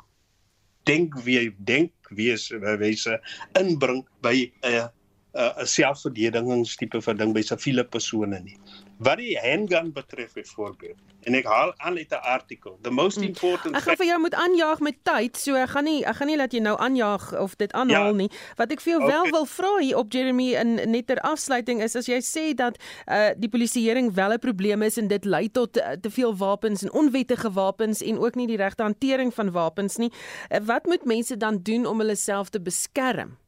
[0.84, 3.20] denk wie denk wees wyse
[3.60, 4.88] inbring by 'n
[5.34, 8.58] 'n selfverdedigingstipe van ding by siviele persone nie.
[8.98, 13.26] Wat die handgun betref byvoorbeeld en ek haal aan uit 'n artikel the most hmm.
[13.26, 16.26] important Ek gaan vir jou moet aanjaag met tyd so ek gaan nie ek gaan
[16.26, 18.20] nie laat jy nou aanjaag of dit aanhaal ja.
[18.22, 19.12] nie wat ek vir jou okay.
[19.14, 22.78] wel wil vra hier op Jeremy in net ter afsluiting is as jy sê dat
[23.06, 26.82] uh, die polisieering wel 'n probleem is en dit lei tot uh, te veel wapens
[26.82, 30.10] en onwettige wapens en ook nie die regte hantering van wapens nie
[30.50, 33.38] uh, wat moet mense dan doen om hulle self te beskerm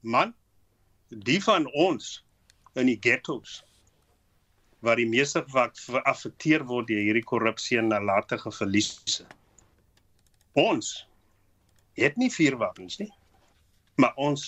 [0.00, 0.34] man
[1.08, 2.24] die van ons
[2.80, 3.60] in die ghettos
[4.80, 9.26] waar die meeste wat geaffekteer word deur hierdie korrupsie en nalatige verliese.
[10.56, 11.06] Ons
[12.00, 13.10] het nie vuurwapens nie.
[14.00, 14.44] Maar ons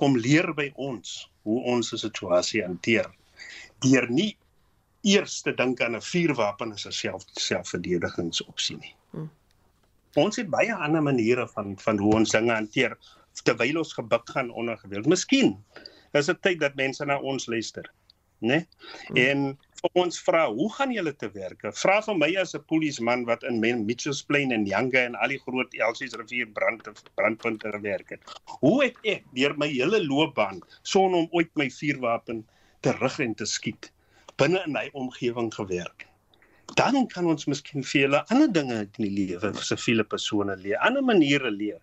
[0.00, 3.08] kom leer by ons hoe ons 'n situasie hanteer.
[3.80, 4.36] Deur nie
[5.04, 8.94] eers te dink aan 'n vuurwapen as 'n self selfverdedigingsopsie nie.
[9.10, 9.30] Hmm.
[10.14, 12.98] Ons het baie ander maniere van van hoe ons dinge hanteer
[13.42, 15.06] terwyl ons gebuk gaan onder geweld.
[15.06, 15.64] Miskien
[16.22, 17.86] is dit tyd dat mense na ons luister,
[18.38, 18.64] né?
[19.10, 19.28] Nee?
[19.28, 19.46] En
[19.84, 21.66] vir ons vra, hoe gaan julle te werk?
[21.76, 25.38] Vra vir my as 'n polisieman wat in Mitchells Plain en Yanga en al die
[25.38, 28.22] groot Elsies rivier brand brandpunte gewerk het.
[28.60, 32.46] Hoe het ek deur my hele loopbaan son om ooit my vuurwapen
[32.80, 33.92] terug en te skiet
[34.36, 36.06] binne in my omgewing gewerk?
[36.74, 40.78] Dan kan ons miskien vir julle ander dinge in die lewe vir siviele persone leer,
[40.78, 41.80] ander maniere leer.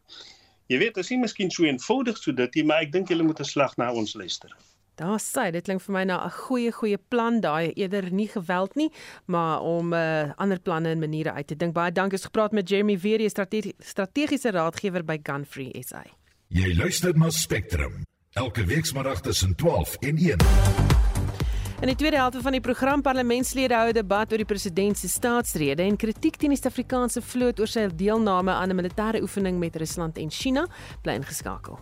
[0.71, 3.25] Jy weet, dit is nie miskien so eenvoudig so dit nie, maar ek dink julle
[3.27, 4.51] moet 'n slag na ons luister.
[4.95, 8.75] Daar sê dit klink vir my na 'n goeie goeie plan daai eerder nie geweld
[8.75, 8.91] nie,
[9.25, 11.73] maar om uh, ander planne en maniere uit te dink.
[11.73, 16.03] Baie dankie het gepraat met Jeremy Veer, strategie, strategiese raadgewer by Gunfree SA.
[16.47, 18.03] Jy luister na Spectrum
[18.34, 21.11] elke weekmiddag tussen 12 en 1.
[21.81, 25.07] In die tweede helfte van die program parlementslede hou 'n debat oor die president se
[25.07, 29.75] staatsrede en kritiek teen die Suid-Afrikaanse vloot oor sy deelname aan 'n militêre oefening met
[29.75, 30.67] Rusland en China
[31.01, 31.79] bly ingeskakel.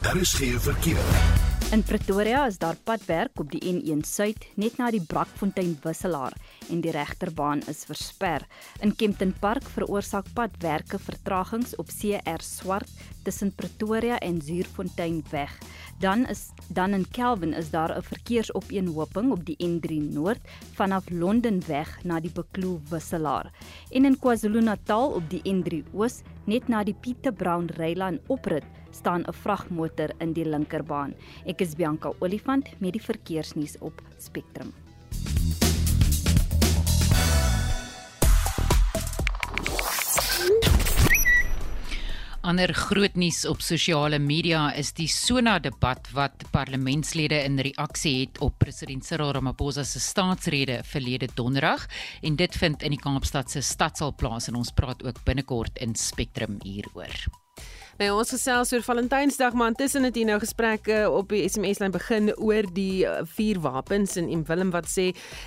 [0.00, 1.53] Daar is geen verkeer.
[1.74, 6.36] In Pretoria is daar padwerk op die N1 Suid net na die Brakfontein wisselaar
[6.70, 8.44] en die regterbaan is versper.
[8.78, 12.92] In Kempton Park veroorsaak padwerke vertragings op CR Swart
[13.26, 15.56] tussen Pretoria en Zuurfontein weg.
[15.98, 20.40] Dan is dan in Kelvin is daar 'n verkeersopeenhoping op die N3 Noord
[20.78, 23.50] vanaf Londen weg na die Bekloo wisselaar.
[23.90, 29.24] En in KwaZulu-Natal op die N3 Oos net na die Pieter Brown Reiland oprit staan
[29.26, 31.14] 'n vragmotor in die linkerbaan.
[31.46, 34.72] Ek is Bianca Olifant met die verkeersnuus op Spectrum.
[42.44, 48.40] Ander groot nuus op sosiale media is die Sona debat wat parlementslede in reaksie het
[48.44, 51.86] op president Cyril Ramaphosa se staatsrede verlede donderdag
[52.20, 55.96] en dit vind in die Kaapstad se stadsaal plaas en ons praat ook binnekort in
[55.96, 57.43] Spectrum hieroor.
[57.94, 62.32] Nou ons gesels oor Valentynsdag, maar intussen het hier nou gesprekke op die SMS-lyn begin
[62.42, 65.04] oor die uh, vuurwapens en en Willem wat sê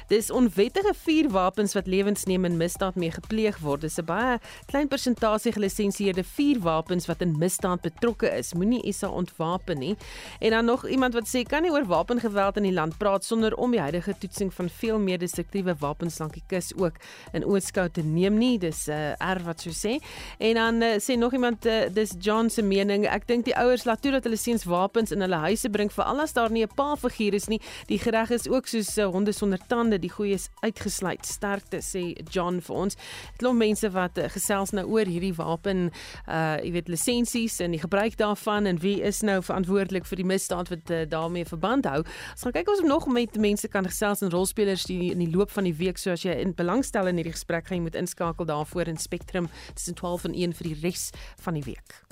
[0.07, 3.83] dis onwettige vuurwapens wat lewens neem en misdaad mee gepleeg word.
[3.83, 4.37] Dis 'n baie
[4.71, 8.53] klein persentasie gelisensieerde vuurwapens wat in misdaad betrokke is.
[8.53, 9.97] Moenie ISA ontwapen nie.
[10.39, 13.55] En dan nog iemand wat sê kan nie oor wapengeweld in die land praat sonder
[13.57, 16.95] om die huidige toetsing van veel meer destruktiewe wapens lank die kus ook
[17.33, 18.57] in oogskou te neem nie.
[18.57, 19.99] Dis 'n uh, R wat so sê.
[20.39, 23.05] En dan uh, sê nog iemand uh, dis John Jan se mening.
[23.09, 26.05] Ek dink die ouers laat toe dat hulle seuns wapens in hulle huise bring vir
[26.05, 27.59] al as daar nie 'n pa figuur is nie.
[27.87, 31.25] Die gereg is ook soos uh, honde sonder tande, die goeie is uitgesluit.
[31.25, 32.95] Sterkte sê John vir ons.
[33.37, 35.91] Klomp mense wat uh, gesels nou oor hierdie wapen,
[36.27, 40.25] uh jy weet lisensies en die gebruik daarvan en wie is nou verantwoordelik vir die
[40.25, 42.03] misdaad wat uh, daarmee verband hou.
[42.31, 45.49] Ons gaan kyk ons nog met mense kan gesels en rolspelers die in die loop
[45.51, 48.45] van die week so as jy in belangstel in hierdie gesprek gaan jy moet inskakel
[48.45, 51.09] daarvoor in Spectrum tussen 12 en 1 vir die res
[51.41, 52.06] van die week.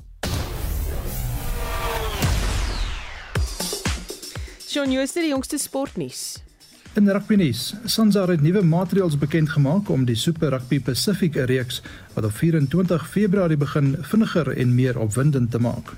[4.75, 6.21] Shaun Jooste die jongste sportnuus.
[6.99, 11.77] In rugby nuus, Sansa het nuwe maatreëls bekend gemaak om die Super Rugby Pacific reeks
[12.11, 15.93] wat op 24 Februarie begin vinniger en meer opwindend te maak.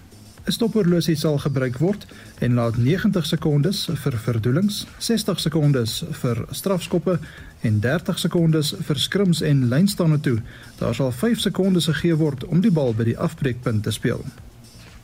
[0.45, 2.05] 'n Stophorlosie sal gebruik word
[2.39, 7.17] en laat 90 sekondes vir verdoelings, 60 sekondes vir strafskoppe
[7.61, 10.37] en 30 sekondes vir skrims en lynstaande toe.
[10.77, 14.21] Daar sal 5 sekondes gegee word om die bal by die afbreekpunt te speel.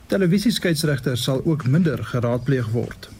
[0.06, 3.13] Televisieskeieregters sal ook minder geraadpleeg word.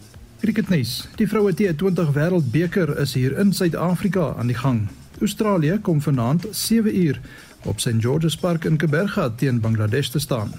[0.45, 1.07] Cricketnuus.
[1.17, 4.83] Die vroue T20 Wêreldbeker is hier in Suid-Afrika aan die gang.
[5.19, 7.19] Australië kom vanaand 7 uur
[7.63, 10.53] op St George's Park in Kaapberga teen Bangladesh te staan.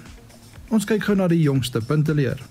[0.67, 2.41] Ons kyk gou na die jongste punteleer.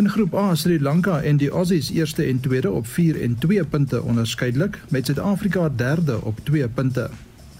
[0.00, 3.64] In groep A Sri Lanka en die Aussies eerste en tweede op 4 en 2
[3.64, 7.10] punte onderskeidelik met Suid-Afrika derde op 2 punte.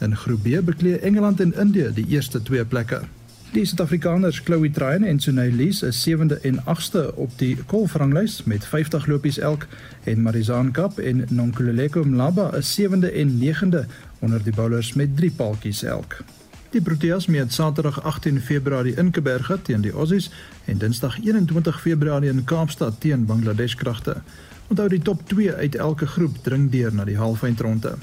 [0.01, 3.05] In groep B bekleë Engeland en Indië die eerste twee plekke.
[3.53, 8.67] Die Suid-Afrikaners Chloe Tryon en Sunay Lee is 7de en 8ste op die golfranglys met
[8.67, 9.67] 50 lopies elk
[10.05, 13.85] en Marizaan Kap en Nonkululeko Mlaba is 7de en 9de
[14.19, 16.19] onder die bowlers met 3 paaltjies elk.
[16.71, 20.31] Die Proteas meet Saterdag 18 Februarie in Kaapberg teen die Aussies
[20.65, 24.17] en Dinsdag 21 Februarie in Kaapstad teen Bangladesh kragte.
[24.69, 27.95] Onthou die top 2 uit elke groep dring deur na die halfeindronde.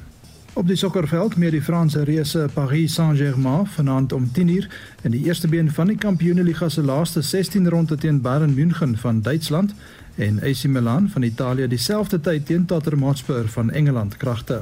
[0.54, 4.68] Op die sokkerveld meer die Franse reuse Paris Saint-Germain vanaand om 10:00
[5.02, 9.22] in die eerste been van die Kampioenligga se laaste 16 ronde teen Bayern München van
[9.22, 9.74] Duitsland
[10.16, 14.62] en AC Milan van Italië dieselfde tyd teen Tottenham Hotspur van Engeland kragte.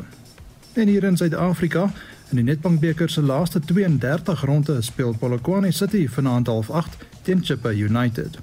[0.74, 1.92] En hier in Suid-Afrika
[2.30, 7.70] in die Nedbank beker se laaste 32 ronde speel Polokwane City vanaand 08:30 teen Chippa
[7.70, 8.38] United.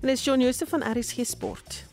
[0.00, 1.84] En dis John Jooste van RSG Sport.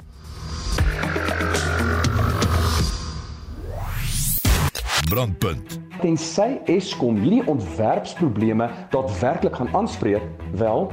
[5.14, 10.26] Brandpunt tensy Eskom hierdie ontwerpsprobleme daadwerklik gaan aanspreek,
[10.58, 10.90] wel,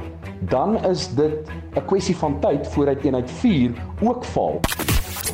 [0.53, 4.59] dan is dit 'n kwessie van tyd voordat eenheid 4 ook val.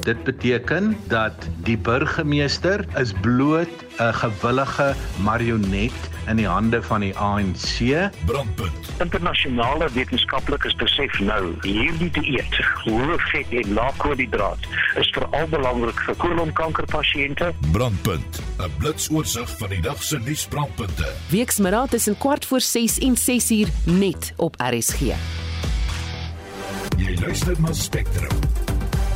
[0.03, 1.33] Dit beteken dat
[1.63, 3.69] die burgemeester is bloot
[3.99, 8.09] 'n gewillige marionet in die hande van die ANC.
[8.25, 8.89] Brandpunt.
[8.99, 16.15] Internasionale wetenskaplikes besef nou hierdie dieet, hoë vet en lae koolhidraat, is veral belangrik vir
[16.15, 17.53] koloonkankerpasiënte.
[17.71, 18.41] Brandpunt.
[18.59, 21.11] 'n Blitsoorsig van die dag se nuusbrandpunte.
[21.29, 24.99] Weksmiddag tussen kwart voor 6 en 6 uur net op RSG.
[26.97, 28.56] Jy luister na Spectrum.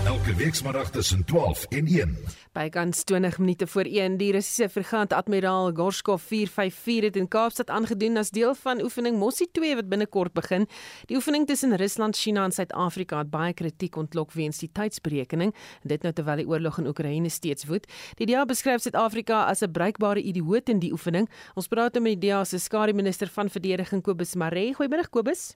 [0.06, 2.18] Elke weekmiddag tussen 12 en 1.
[2.52, 8.18] Bykans 20 minute voor 1 die Russiese vergaand admiraal Gorshkov 454 het in Kaapstad aangedoen
[8.18, 10.68] as deel van oefening Mossie 2 wat binnekort begin.
[11.06, 16.02] Die oefening tussen Rusland, China en Suid-Afrika het baie kritiek ontlok weens die tydsberekening, dit
[16.02, 17.86] nou terwyl die oorlog in Oekraïne steeds woed.
[18.18, 21.30] Die DEA beskryf Suid-Afrika as 'n bruikbare idioot in die oefening.
[21.56, 24.74] Ons praat met die DEA se skare minister van verdediging Kobus Maree.
[24.74, 25.56] Goeiemôre Kobus.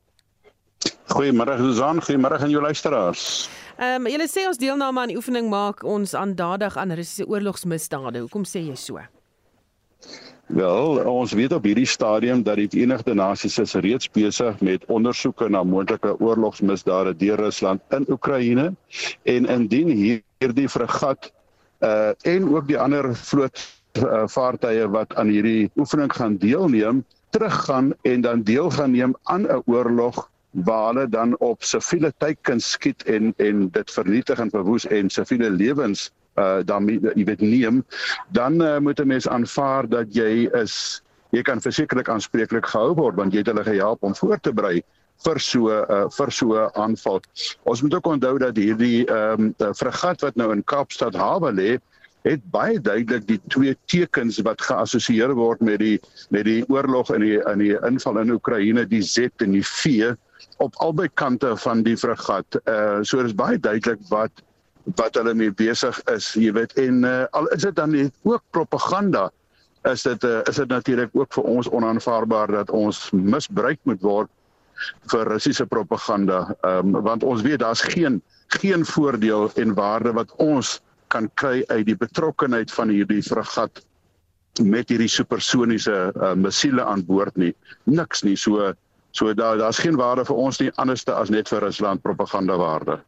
[1.06, 3.50] Goeiemôre Susan, goeiemôre aan jou luisteraars.
[3.78, 8.24] Ehm um, julle sê ons deelname aan die oefening maak ons aandadig aan Russiese oorlogsmisdade.
[8.26, 9.02] Hoekom sê jy so?
[10.48, 15.50] Wel, ons weet op hierdie stadium dat die Verenigde Nasies is reeds besig met ondersoeke
[15.50, 18.68] na moontlike oorlogsmisdade deur Rusland in Oekraïne
[19.24, 21.32] en indien hierdie fregat
[21.86, 23.58] uh en ook die ander vloot
[24.02, 29.46] uh, vaartuie wat aan hierdie oefening gaan deelneem, teruggaan en dan deel gaan neem aan
[29.46, 30.30] 'n oorlog
[30.64, 35.50] waar hulle dan op siviele teikens skiet en en dit vernietig en verwoes en siviele
[35.50, 37.84] lewens uh dan jy weet neem
[38.32, 41.02] dan uh, moet 'n mens aanvaar dat jy is
[41.32, 44.84] jy kan versekerlik aanspreeklik gehou word want jy het hulle gehelp om voor te berei
[45.24, 47.22] vir so uh, vir so aanval.
[47.64, 51.78] Ons moet ook onthou dat hierdie ehm um, fregat wat nou in Kaapstad hawe lê
[52.26, 56.00] het baie duidelik die twee tekens wat geassosieer word met die
[56.34, 60.16] met die oorlog in die in die inval in Oekraïne die Z en die V
[60.58, 62.60] op albei kante van die fregat.
[62.66, 64.44] Uh so is baie duidelik wat
[64.96, 66.74] wat hulle mee besig is, jy weet.
[66.80, 69.32] En uh al is dit dan nie ook propaganda
[69.92, 74.32] is dit uh, is dit natuurlik ook vir ons onaanvaarbaar dat ons misbruik moet word
[75.12, 76.56] vir Russiese propaganda.
[76.62, 78.22] Ehm um, want ons weet daar's geen
[78.60, 83.84] geen voordeel en waarde wat ons kan kry uit die betrokkenheid van hierdie fregat
[84.62, 87.54] met hierdie supersoniese uh, missiele aan boord nie.
[87.84, 88.36] Niks nie.
[88.36, 88.74] So
[89.16, 93.00] So daar daar's geen waarde vir ons nie anderste as net vir Rusland propaganda waarde.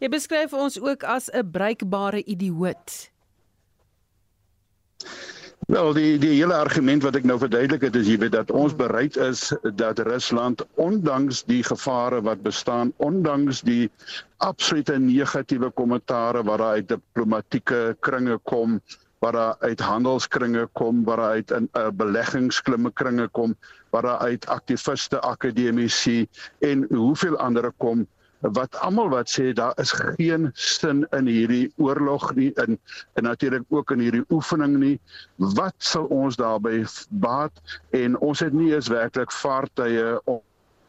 [0.00, 3.12] Jy beskryf ons ook as 'n bruikbare idioot.
[5.66, 8.74] Wel die die hele argument wat ek nou verduidelik het is jy weet dat ons
[8.74, 13.90] bereid is dat Rusland ondanks die gevare wat bestaan, ondanks die
[14.36, 18.80] absolute negatiewe kommentare wat daar uit diplomatieke kringe kom,
[19.22, 23.54] wat daar uit handelskringe kom, wat daar uit in 'n uh, beleggingsklimme kringe kom,
[23.90, 26.26] wat daar uit aktiviste, akademici
[26.58, 28.06] en hoeveel ander kom
[28.42, 32.78] wat almal wat sê daar is geen sin in hierdie oorlog nie in
[33.14, 35.00] en natuurlik ook in hierdie oefening nie.
[35.36, 37.52] Wat sal ons daarbey baat?
[37.90, 40.40] En ons het nie eens werklik vaartuie om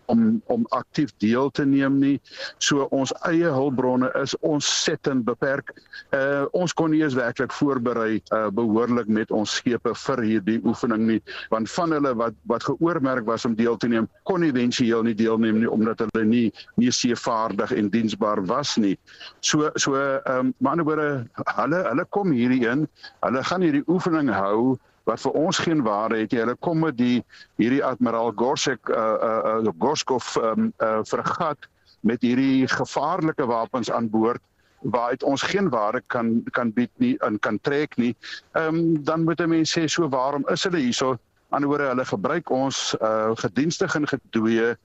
[0.05, 2.21] om om aktief deel te neem nie.
[2.57, 5.73] So ons eie hulpbronne is ontsettend beperk.
[6.15, 11.07] Uh ons kon nie eens werklik voorberei uh behoorlik met ons skepe vir hierdie oefening
[11.07, 11.19] nie,
[11.53, 15.61] want van hulle wat wat geoormerk was om deel te neem, kon éventueel nie deelneem
[15.63, 16.47] nie omdat hulle nie
[16.81, 18.95] nie seevaardig en diensbaar was nie.
[19.41, 21.27] So so ehm um, maar anderswoorde
[21.57, 22.87] hulle hulle kom hierdie in,
[23.25, 26.31] hulle gaan hierdie oefening hou wat vir ons geen waarde het.
[26.31, 27.23] Hulle kom met die
[27.61, 31.69] hierdie admiraal Gorsek uh uh, uh Gorskov um uh vergat
[32.01, 34.41] met hierdie gevaarlike wapens aan boord
[34.83, 38.15] waaruit ons geen waarde kan kan bied nie en kan trek nie.
[38.51, 41.17] Ehm um, dan moet 'n mens sê so waarom is hulle hierso?
[41.49, 44.77] Anderswoorde hulle gebruik ons uh gedienstig en gedooie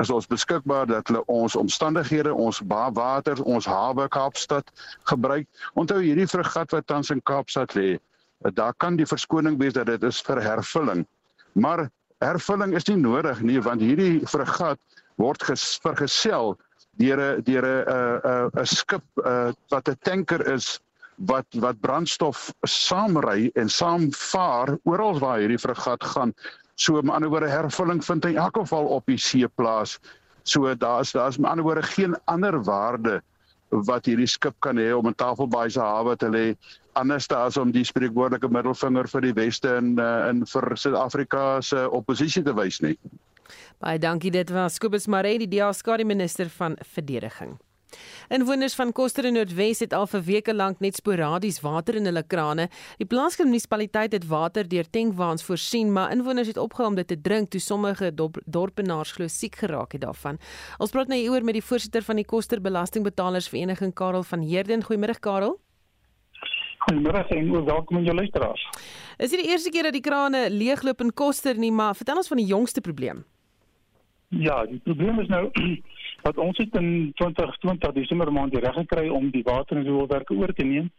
[0.00, 2.62] is ons beskikbaar dat hulle ons omstandighede, ons
[2.92, 4.70] water, ons hawe Kaapstad
[5.02, 5.46] gebruik.
[5.74, 7.98] Onthou hierdie fregat wat tans in Kaapstad lê,
[8.54, 11.06] daar kan die verskoning wees dat dit is vir hervulling.
[11.52, 11.88] Maar
[12.18, 14.78] hervulling is nie nodig nie want hierdie fregat
[15.20, 15.42] word
[15.82, 16.56] vergesel
[17.00, 17.84] deur 'n deur 'n
[18.24, 20.80] 'n 'n skip uh, wat 'n tanker is
[21.16, 26.34] wat wat brandstof saamry en saamvaar oral waar hierdie fregat gaan.
[26.74, 29.98] So met ander woorde hervulling vind in elk geval op die see plaas.
[30.42, 33.22] So daar's daar's met ander woorde geen ander waarde
[33.68, 36.56] wat hierdie skip kan hê om in Tafelbaai se hawe te lê
[36.98, 41.88] anders as om die spreekwoordelike middelvinger vir die weste in uh, in vir Suid-Afrika se
[41.90, 42.96] oppositie te wys nie.
[43.82, 47.58] Baie dankie dit was Kobus Maree die diaskari minister van verdediging.
[48.32, 52.22] Inwoners van Koster en Noordwes het al vir weke lank net sporadies water in hulle
[52.24, 52.68] krane.
[53.00, 57.18] Die plaaslike munisipaliteit het water deur tankwaans voorsien, maar inwoners het opgehou om dit te
[57.20, 60.40] drink toe sommige dorpenaars glo siek geraak het daarvan.
[60.78, 64.86] Ons praat nou hieroor met die voorsitter van die Koster Belastingbetalers Vereniging Karel van Heerden.
[64.88, 65.58] Goeiemôre Karel.
[66.82, 68.62] Goeiemôre en ook welkom aan jou luisteraars.
[69.16, 72.28] Is dit die eerste keer dat die krane leegloop in Koster nie, maar vertel ons
[72.28, 73.24] van die jongste probleem.
[74.28, 75.50] Ja, die probleem is nou
[76.26, 80.52] dat ons het in 2020 Desember maand reg gekry om die water en rioolwerke oor
[80.54, 80.90] te neem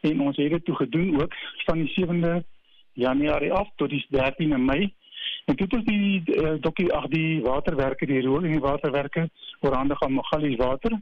[0.00, 1.34] en ons het dit toe gedoen ook
[1.66, 2.34] van die 7de
[2.92, 4.92] Januarie af tot die 13de Mei.
[5.44, 9.28] En dit is die uh, dokkie ag die waterwerke, die riool en die waterwerke
[9.60, 10.98] oorhandig aan Magalies Water.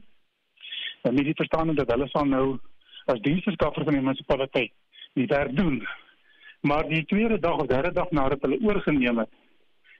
[1.01, 2.59] En met die verstaan dat hulle sal nou
[3.13, 4.73] as diensverskaffer van die munisipaliteit
[5.17, 5.81] die werk doen.
[6.61, 9.29] Maar die tweede dag of derde dag nadat hulle oorgeneem het,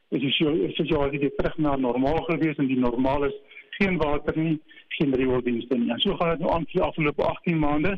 [0.10, 3.38] is die situasie weer terug na normaal gewees en die normaal is
[3.78, 4.60] geen water nie,
[4.98, 5.92] geen riooldienste nie.
[5.92, 7.98] En so gaan dit nou aan vir die afgelope 18 maande.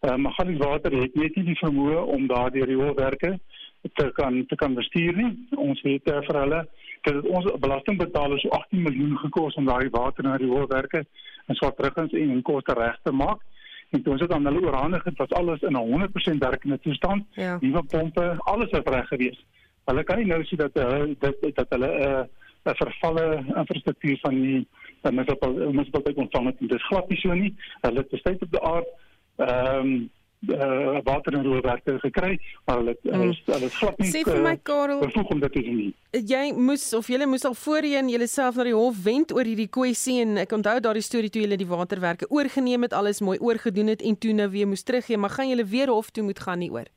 [0.00, 3.38] Uh, maar gaan die water het net nie die vermoë om daardie rioolwerke
[3.94, 5.30] te kan te kan bestuur nie.
[5.56, 6.60] Ons weet uh, vir hulle
[7.06, 11.04] dat ons belastingbetalers so 18 miljoen gekos om daardie water en rioolwerke
[11.46, 13.40] in Swartrugens en in Koste reg te maak.
[13.96, 17.24] En toe ons dit aan hulle oorhandig het, was alles in 'n 100% werkende toestand.
[17.30, 17.56] Ja.
[17.60, 19.44] Nuwe pompe, alles was reg geweest.
[19.84, 24.18] Hulle kan nie nou sê dat hulle dat dat hulle 'n uh, 'n vervalle infrastruktuur
[24.20, 24.68] van die
[25.02, 26.58] munisipaliteit ontvang het.
[26.58, 27.54] Dit is glad nie so nie.
[27.80, 28.88] Hulle het besteed op die aard
[29.36, 30.10] ehm um,
[30.48, 33.12] uh, water en roerwerke gekry, maar hulle mm.
[33.12, 34.10] hulle hulle glad nie.
[34.10, 35.94] Sê vir my Karel, bevoeg om dit te doen.
[36.16, 40.20] Jy moes of jy moes al voorheen jouself na die hof wend oor hierdie kwessie
[40.24, 44.04] en ek onthou daardie storie toe jy die waterwerke oorgeneem het, alles mooi oorgedoen het
[44.04, 46.72] en toe nou weer moes teruggee, maar gaan jy weer hof toe moet gaan nie
[46.72, 46.88] oor?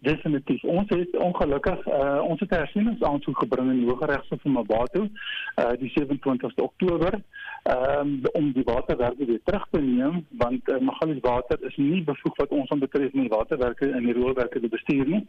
[0.00, 0.62] Definitief.
[0.64, 6.64] Ons het ongelukkig uh, ons het hersieningsaansoek gebring in Hooggeregshof van Mabato uh die 27ste
[6.64, 7.18] Oktober
[7.62, 12.36] um, om die waterwerke weer terug te neem want uh, Magalies Water is nie bevoeg
[12.36, 15.26] wat ons aanbetref met die waterwerke en die rioolwerke te bestuur nie.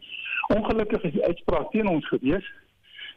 [0.54, 2.46] Ongelukkig is die uitspraak teen ons gewees.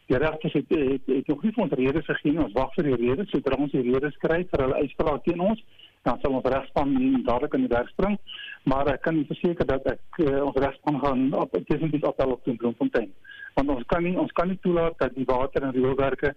[0.05, 2.43] Die regter het, het het nog nie vir ons redes gegee nie.
[2.43, 5.63] Ons wag vir die redes sodra ons die redes kry vir hulle uitspraak teen ons
[6.05, 6.93] dan sal ons regspan
[7.25, 8.19] dadelik in die werk spring
[8.65, 13.11] maar ek kan verseker dat ek uh, ons regspan gaan op definitief op teen Bloemfontein.
[13.53, 16.33] Want ons kan nie ons kan nie toelaat dat die water en rioolwerke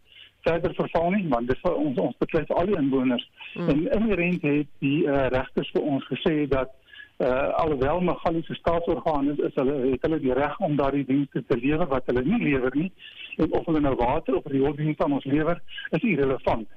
[0.46, 3.24] verder verval nie want dit ons ons betref al die inwoners.
[3.54, 3.68] Mm.
[3.68, 6.74] en inherent het die uh, regters vir ons gesê dat
[7.24, 11.56] uh, alhoewel Magaliese staatsorgaan is, is hulle het hulle die reg om daardie dienste te
[11.56, 12.92] lewer wat hulle nie lewer nie.
[13.38, 15.62] En of hulle nou water of riooldienste aan ons lewer
[15.96, 16.68] is irrelevant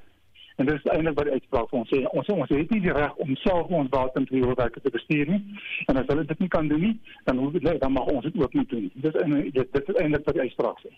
[0.56, 2.02] En dit is eintlik wat die uitspraak vir ons sê.
[2.12, 5.42] Ons ons het nie die reg om self ons water en rioolwerke te bestuur nie.
[5.88, 6.96] En as hulle dit nie kan doen nie,
[7.30, 8.92] dan hoef dit dan mag ons dit ook nie doen.
[8.94, 10.96] Dit is dit, dit is eintlik wat die uitspraak sê.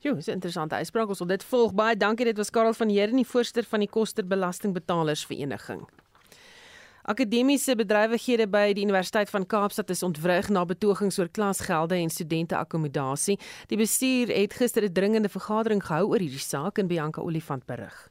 [0.00, 1.08] Jo, dis 'n interessante uitspraak.
[1.08, 1.74] Ons wil dit volg.
[1.74, 2.24] Baie dankie.
[2.24, 5.86] Dit was Karel van Heerden, die voorsitter van die Koster Belastingbetalers Vereniging.
[7.06, 13.38] Akademiese bedrywighede by die Universiteit van Kaapstad is ontwrig na betogings oor klasgelde en studenteakkommodasie.
[13.70, 18.10] Die bestuur het gister 'n dringende vergadering gehou oor hierdie saak en Bianca Olifant berig.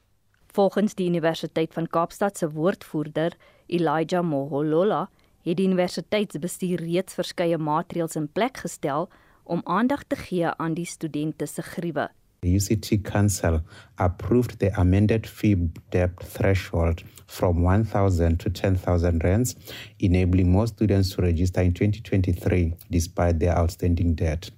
[0.55, 3.33] Volgens die Universiteit van Kaapstad se woordvoerder,
[3.67, 5.09] Elijah Moholola,
[5.43, 9.09] het die universiteitsbestuur reeds verskeie maatreëls in plek gestel
[9.43, 12.05] om aandag te gee aan die studente se gruwe.
[12.39, 13.59] The UCT Council
[13.95, 15.57] approved the amended fee
[15.89, 19.57] debt threshold from 1,000 to 10,000 rands,
[19.97, 24.53] enabling more students to register in 2023 despite their outstanding debt.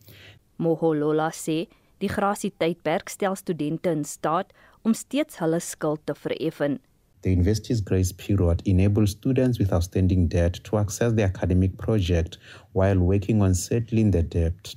[0.61, 1.65] Moholola sê
[1.97, 4.53] die grasie tydperk stel studente in staat
[4.87, 6.79] om steeds hulle skuld te vereffen.
[7.25, 12.37] The university's grace period enables students with outstanding debt to access the academic project
[12.73, 14.75] while working on settling the debt.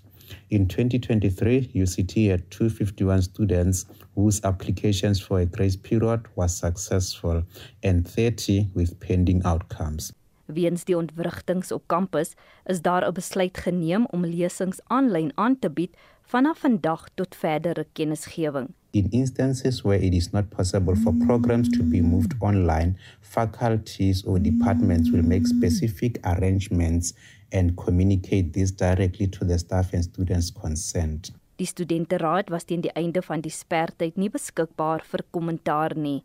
[0.49, 7.43] In 2023, UCT had 251 students whose applications for a grace period was successful
[7.83, 10.13] and 30 with pending outcomes.
[10.51, 12.35] Weens die ontwrigtings op kampus
[12.67, 15.97] is daar 'n besluit geneem om lesings aanlyn aan te bied
[16.31, 18.69] vanaf vandag tot verdere kennisgewing.
[18.93, 24.39] In instances where it is not possible for programs to be moved online, faculties or
[24.39, 27.15] departments will make specific arrangements
[27.53, 31.31] and communicate this directly to the staff and students concerned.
[31.57, 36.23] Die studenteraad was teen die einde van die spertyd nie beskikbaar vir kommentaar nie.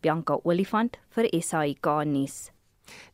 [0.00, 2.50] Bianca Olifant vir SAK nuus.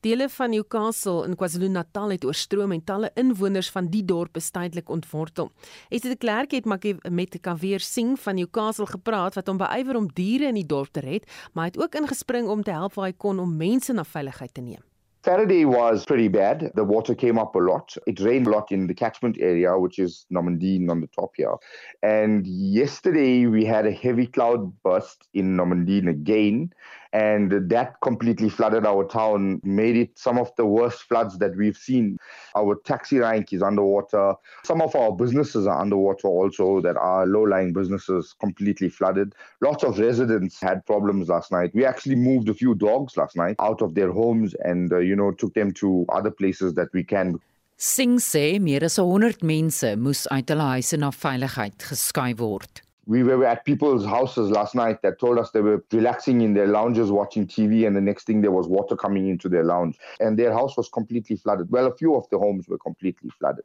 [0.01, 4.89] Dele van Newcastle in KwaZulu-Natal het oorstroom en talle inwoners van die dorp is tydelik
[4.89, 5.51] ontwortel.
[5.89, 6.65] Esie de Klerk het
[7.11, 11.01] met Kaveer Singh van Newcastle gepraat wat hom beywer om diere in die dorp te
[11.01, 14.05] red, maar hy het ook ingespring om te help waar hy kon om mense na
[14.05, 14.85] veiligheid te neem.
[15.27, 16.71] Saturday was pretty bad.
[16.77, 17.97] The water came up a lot.
[18.07, 21.57] It rained a lot in the catchment area, which is Normandine on the top here.
[22.05, 26.73] And yesterday we had a heavy cloud burst in Normandine again.
[27.17, 31.77] And that completely flooded our town, made it some of the worst floods that we've
[31.77, 32.19] seen.
[32.55, 34.35] Our taxi rank is underwater.
[34.65, 39.35] Some of our businesses are underwater also that are low-lying businesses completely flooded.
[39.63, 41.71] Lots of residents had problems last night.
[41.75, 45.17] We actually moved a few dogs last night out of their homes and uh, you
[45.17, 47.41] know took them to other places that we can.
[47.79, 52.86] Sing sê meer as 100 mense moes uit hulle huise na veiligheid geskuif word.
[53.07, 56.67] We were at people's houses last night that told us they were relaxing in their
[56.67, 60.37] lounges watching TV, and the next thing there was water coming into their lounge, and
[60.39, 61.71] their house was completely flooded.
[61.71, 63.65] Well, a few of the homes were completely flooded,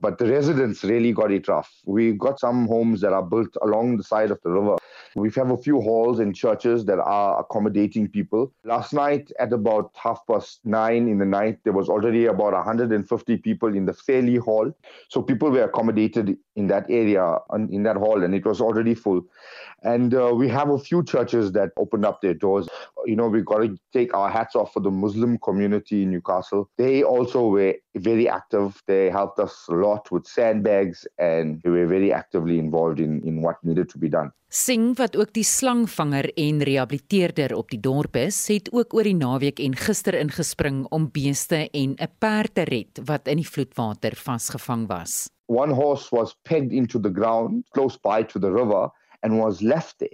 [0.00, 1.72] but the residents really got it rough.
[1.84, 4.76] We got some homes that are built along the side of the river.
[5.16, 8.52] We have a few halls and churches that are accommodating people.
[8.64, 13.36] Last night, at about half past nine in the night, there was already about 150
[13.38, 14.72] people in the Fairley Hall.
[15.08, 17.38] So people were accommodated in that area,
[17.70, 19.22] in that hall, and it was already full.
[19.82, 22.66] And uh, we have a few churches that opened up their doors.
[23.04, 26.70] You know, we've got to take our hats off for the Muslim community in Newcastle.
[26.76, 28.82] They also were very active.
[28.86, 33.42] They helped us a lot with sandbags and they were very actively involved in, in
[33.42, 34.32] what needed to be done.
[34.48, 39.16] Sing wat ook die slangvanger en rehabiliteerder op die dorp is, het ook oor die
[39.18, 44.14] naweek en gister ingespring om beeste en 'n perd te red wat in die vloedwater
[44.14, 45.26] vasgevang was.
[45.46, 48.88] One horse was pegged into the ground close by to the river
[49.22, 50.08] and was left there.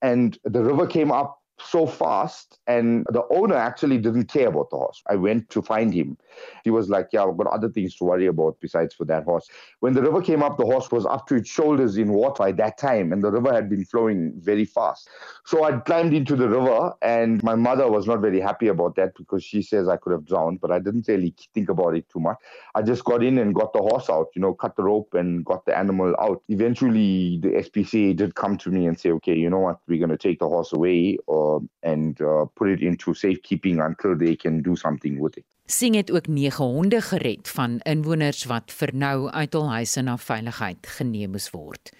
[0.00, 4.76] And the river came up so fast and the owner actually didn't care about the
[4.76, 5.02] horse.
[5.08, 6.16] I went to find him.
[6.64, 9.48] He was like yeah i've got other things to worry about besides for that horse.
[9.80, 12.56] When the river came up the horse was up to its shoulders in water at
[12.56, 15.08] that time and the river had been flowing very fast.
[15.44, 19.14] So i climbed into the river and my mother was not very happy about that
[19.16, 22.20] because she says i could have drowned but i didn't really think about it too
[22.20, 22.38] much.
[22.74, 25.44] I just got in and got the horse out you know cut the rope and
[25.44, 26.42] got the animal out.
[26.48, 29.80] Eventually the spca did come to me and say okay you know what?
[29.86, 33.80] We're going to take the horse away or uh, and uh, put it into safekeeping
[33.80, 35.44] until they can do something with it.
[35.66, 40.16] Sing het ook 9 honde gered van inwoners wat vir nou uit hul huise na
[40.18, 41.92] veiligheid geneem moes word.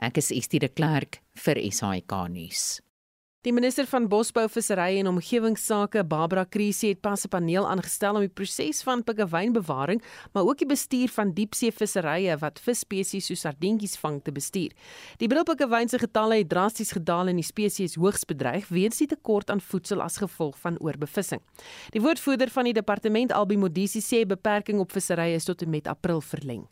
[0.00, 2.80] Ek is Estie de Klerk vir SAK nuus.
[3.40, 8.20] Die minister van Bosbou, Visserry en Omgewingsake, Barbara Krisi, het pas 'n paneel aangestel om
[8.20, 14.22] die proses van piggewynbewaring, maar ook die bestuur van diepseevisserye wat visspesies soos sardientjies vang
[14.22, 14.72] te bestuur.
[15.16, 19.50] Die brilpiggewyn se getalle het drasties gedaal en die spesies hoogs bedreig weens die tekort
[19.50, 21.40] aan voedsel as gevolg van oorbevissing.
[21.90, 25.86] Die woordvoerder van die departement, Albi Modisi, sê beperking op visserye is tot en met
[25.86, 26.68] April verleng.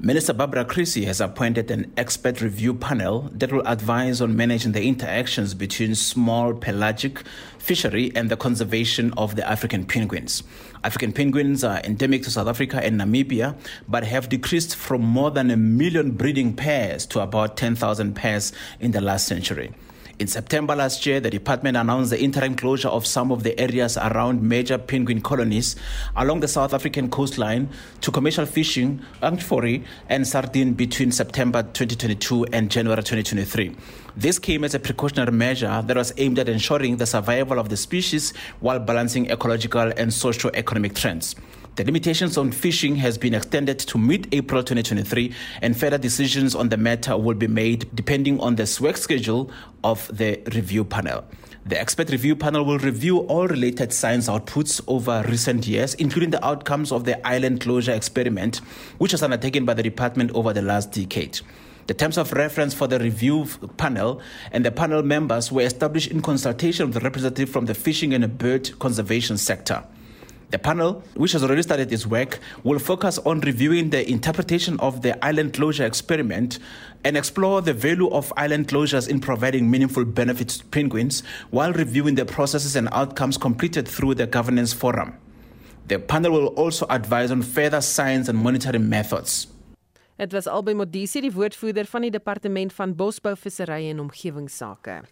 [0.00, 4.82] Minister Barbara Creasy has appointed an expert review panel that will advise on managing the
[4.82, 7.22] interactions between small pelagic
[7.58, 10.42] fishery and the conservation of the African penguins.
[10.82, 13.56] African penguins are endemic to South Africa and Namibia,
[13.88, 18.90] but have decreased from more than a million breeding pairs to about 10,000 pairs in
[18.90, 19.72] the last century.
[20.20, 23.96] In September last year, the department announced the interim closure of some of the areas
[23.96, 25.74] around major penguin colonies
[26.14, 27.68] along the South African coastline
[28.00, 33.74] to commercial fishing, amphory, and sardine between September 2022 and January 2023.
[34.16, 37.76] This came as a precautionary measure that was aimed at ensuring the survival of the
[37.76, 41.34] species while balancing ecological and socio-economic trends.
[41.76, 46.76] The limitations on fishing has been extended to mid-April 2023 and further decisions on the
[46.76, 49.50] matter will be made depending on the work schedule
[49.82, 51.24] of the review panel.
[51.66, 56.44] The expert review panel will review all related science outputs over recent years, including the
[56.46, 58.58] outcomes of the island closure experiment,
[58.98, 61.40] which was undertaken by the department over the last decade.
[61.88, 63.48] The terms of reference for the review
[63.78, 64.20] panel
[64.52, 68.38] and the panel members were established in consultation with the representative from the fishing and
[68.38, 69.82] bird conservation sector.
[70.54, 75.02] The panel, which has already started its work, will focus on reviewing the interpretation of
[75.02, 76.60] the island closure experiment
[77.02, 82.14] and explore the value of island closures in providing meaningful benefits to penguins while reviewing
[82.14, 85.18] the processes and outcomes completed through the governance forum.
[85.88, 89.48] The panel will also advise on further science and monitoring methods.
[90.16, 95.02] Dit was albei Modisi, die woordvoerder van die departement van bosbou, visserry en omgewingsake.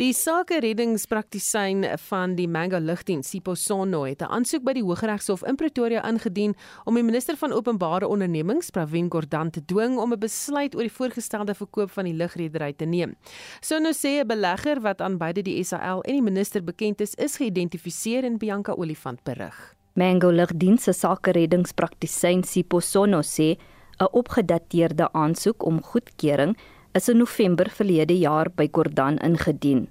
[0.00, 5.42] Die sake reddingspraktisyn van die Mango Lugdiens, Sipho Sono, het 'n aansoek by die Hooggeregshof
[5.44, 6.54] in Pretoria ingedien
[6.86, 10.92] om die minister van Openbare Ondernemings, Pravin Gordhan, te dwing om 'n besluit oor die
[10.92, 13.14] voorgestelde verkoop van die lugredery te neem.
[13.60, 17.36] Sono sê 'n belegger wat aan beide die SAL en die minister bekend is, is
[17.36, 19.74] geïdentifiseer in Bianca Olifant berig.
[19.92, 23.58] Mango Lugdiens se sake reddingspraktisyn Sipho Sono sê
[23.98, 26.56] 'n opgedateerde aansoek om goedkeuring
[26.92, 29.86] is in November verlede jaar by Gordhan ingedien.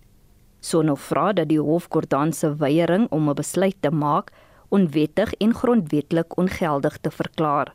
[0.59, 4.31] Sono vra dat die hof Gordhan se weiering om 'n besluit te maak
[4.69, 7.73] onwettig en grondwetlik ongeldig te verklaar.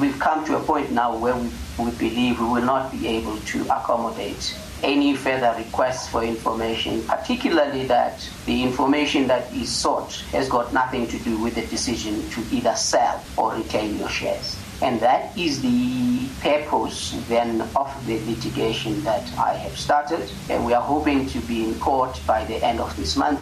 [0.00, 1.48] We've come to a point now where we,
[1.84, 7.86] we believe we will not be able to accommodate any further requests for information, particularly
[7.86, 12.40] that the information that is sought has got nothing to do with the decision to
[12.52, 14.59] either sell or retain your shares.
[14.82, 20.24] And that is the purpose then of the litigation that I have started.
[20.48, 23.40] And we are hoping to be in court by the end of this month.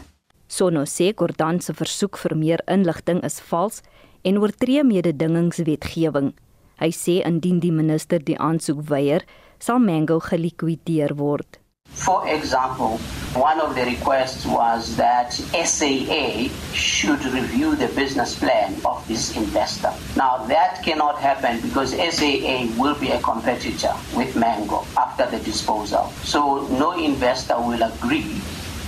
[0.49, 3.83] Sono sê Gordhan se versoek vir meer inligting is vals
[4.25, 6.33] en oortree mededingingswetgewing.
[6.81, 9.27] Hy sê indien die minister die aansoek weier,
[9.61, 11.58] sal Mango gelikwideer word.
[11.93, 12.99] For example,
[13.35, 19.93] one of the requests was that SAA should review the business plan of this investor.
[20.17, 26.11] Now, that cannot happen because SAA will be a competitor with Mango after the disposal.
[26.23, 28.41] So, no investor will agree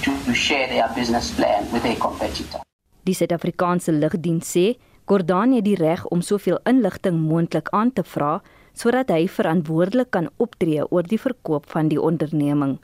[0.03, 2.61] to share their business plan with a competitor.
[3.05, 4.77] Die Suid-Afrikaanse Lugdiens sê
[5.11, 8.39] Gordhan het die reg om soveel inligting moontlik aan te vra
[8.77, 12.79] sodat hy verantwoordelik kan optree oor die verkoop van die onderneming.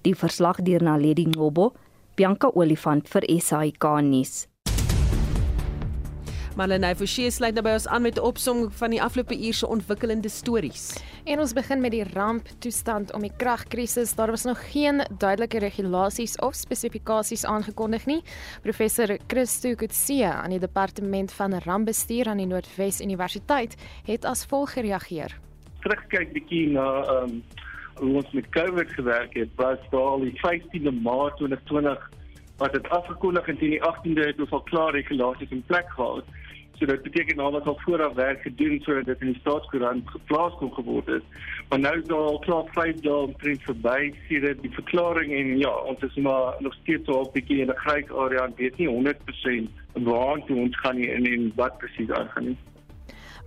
[0.00, 1.74] Die verslag deur Naledi Ngobo,
[2.16, 4.46] Bianca Olifant vir SAK nuus.
[6.56, 10.28] Marlene Forsie sluit naby ons aan met 'n opsomming van die afgelope uur se ontwikkelende
[10.28, 10.96] stories.
[11.24, 14.14] En ons begin met die ramptoestand om die kragkrisis.
[14.14, 18.22] Daar was nog geen duidelike regulasies of spesifikasies aangekondig nie.
[18.62, 24.72] Professor Christo Kutse aan die departement van rampbestuur aan die Noordwes Universiteit het as volg
[24.72, 25.38] gereageer.
[25.80, 27.42] Terugkyk bietjie na ehm um,
[28.00, 29.48] hoe ons met COVID gewerk het.
[29.56, 32.10] Was daar die 15de Maart 2020
[32.56, 36.24] wat dit afgekondig en teen die 18de het ons al klaar regulasies in plek gehad.
[36.80, 40.54] So dit beteken nou dat ons vooraf werk gedoen sodat dit in die staatskoerant geplaas
[40.56, 41.24] kon geword het.
[41.68, 43.98] Maar nou is al klaar 5 dae omtrent verby
[44.28, 47.82] sedert die verklaring en ja, ons is maar nog steeds so 'n bietjie in 'n
[47.84, 52.44] grys area en weet nie 100% waar toe ons gaan nie en wat presies aangaan
[52.44, 52.58] nie.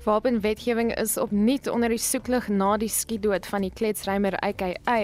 [0.04, 4.96] Wapenwetgewing is opnuut onder die soeklig na die skietdood van die kletsrymer AKA.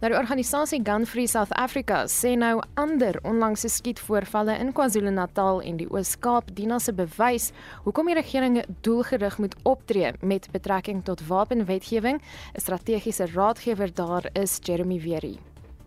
[0.00, 5.76] Nou die organisasie Gun Free South Africa sê nou ander onlangse skietvoorvalle in KwaZulu-Natal en
[5.82, 7.50] die Oos-Kaap dien as 'n bewys
[7.84, 12.16] hoekom die regering doelgerig moet optree met betrekking tot wapenwetgewing.
[12.56, 15.36] 'n Strategiese raadgewer daar is Jeremy Wery.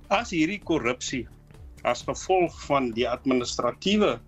[0.09, 1.27] As hierdie korrupsie
[1.83, 4.19] as gevolg van die administratiewe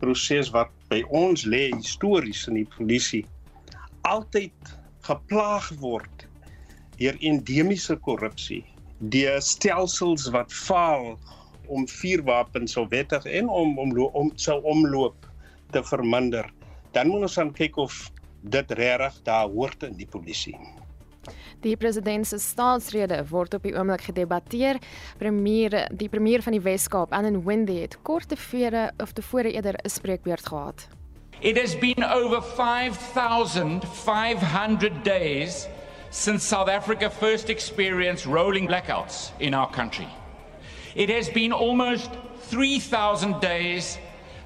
[0.00, 3.26] proses wat by ons lê histories in die polisie
[4.04, 4.74] altyd
[5.08, 6.26] geplaag word
[6.98, 8.62] deur endemiese korrupsie,
[9.12, 11.14] deur stelsels wat faal
[11.66, 15.26] om vuurwapens so wettig en om om om sou omloop
[15.72, 16.46] te verminder,
[16.92, 17.96] dan moet ons aan kyk of
[18.54, 20.56] dit regtig daar hoort in die polisie.
[21.64, 24.78] Die president se staatsrede word op die oomblik gedebatteer.
[25.18, 29.88] Premier, die premier van die Wes-Kaap, Alan Winde het kort tevore of tevore eerder 'n
[29.88, 30.88] spreekbeurt gehad.
[31.40, 35.68] It has been over 5,500 days
[36.10, 40.08] since South Africa first experienced rolling blackouts in our country.
[40.94, 42.10] It has been almost
[42.42, 43.98] 3,000 days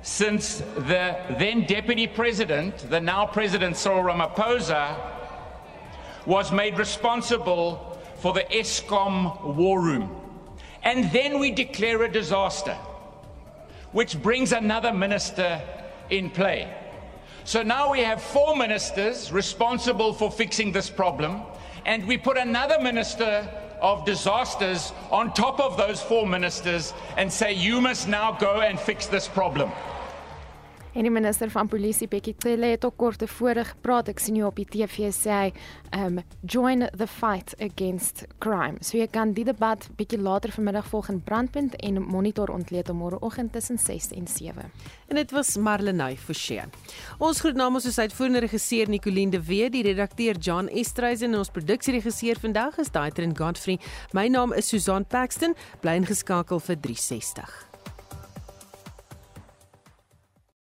[0.02, 4.96] since the then Deputy President, the now President Cyril Ramaphosa,
[6.24, 10.10] was made responsible for the ESCOM war room.
[10.82, 12.76] And then we declare a disaster,
[13.92, 15.60] which brings another minister
[16.10, 16.72] in play.
[17.44, 21.42] So now we have four ministers responsible for fixing this problem,
[21.86, 23.48] and we put another minister
[23.80, 28.78] of disasters on top of those four ministers and say, You must now go and
[28.78, 29.70] fix this problem.
[30.94, 34.08] En die minister van polisie Bekkie Cele het ook kort tevore gepraat.
[34.08, 35.50] Ek sien jou op die TV sê hy,
[35.96, 38.80] um join the fight against crime.
[38.80, 43.52] So jy kan die debat bietjie later vanmiddag volg in Brandpunt en monitor ontleed môreoggend
[43.52, 44.70] tussen 6 en 7.
[45.08, 46.64] En dit was Marlenae Forsie.
[47.18, 51.52] Ons groet namens ons uitvoerende regisseur Nicoline de Wet, die redakteur John Estreisen en ons
[51.52, 53.78] produksieregisseur vandag is Daitrin Godfrey.
[54.16, 55.56] My naam is Susan Paxton.
[55.84, 57.67] Bly ingeskakel vir 360.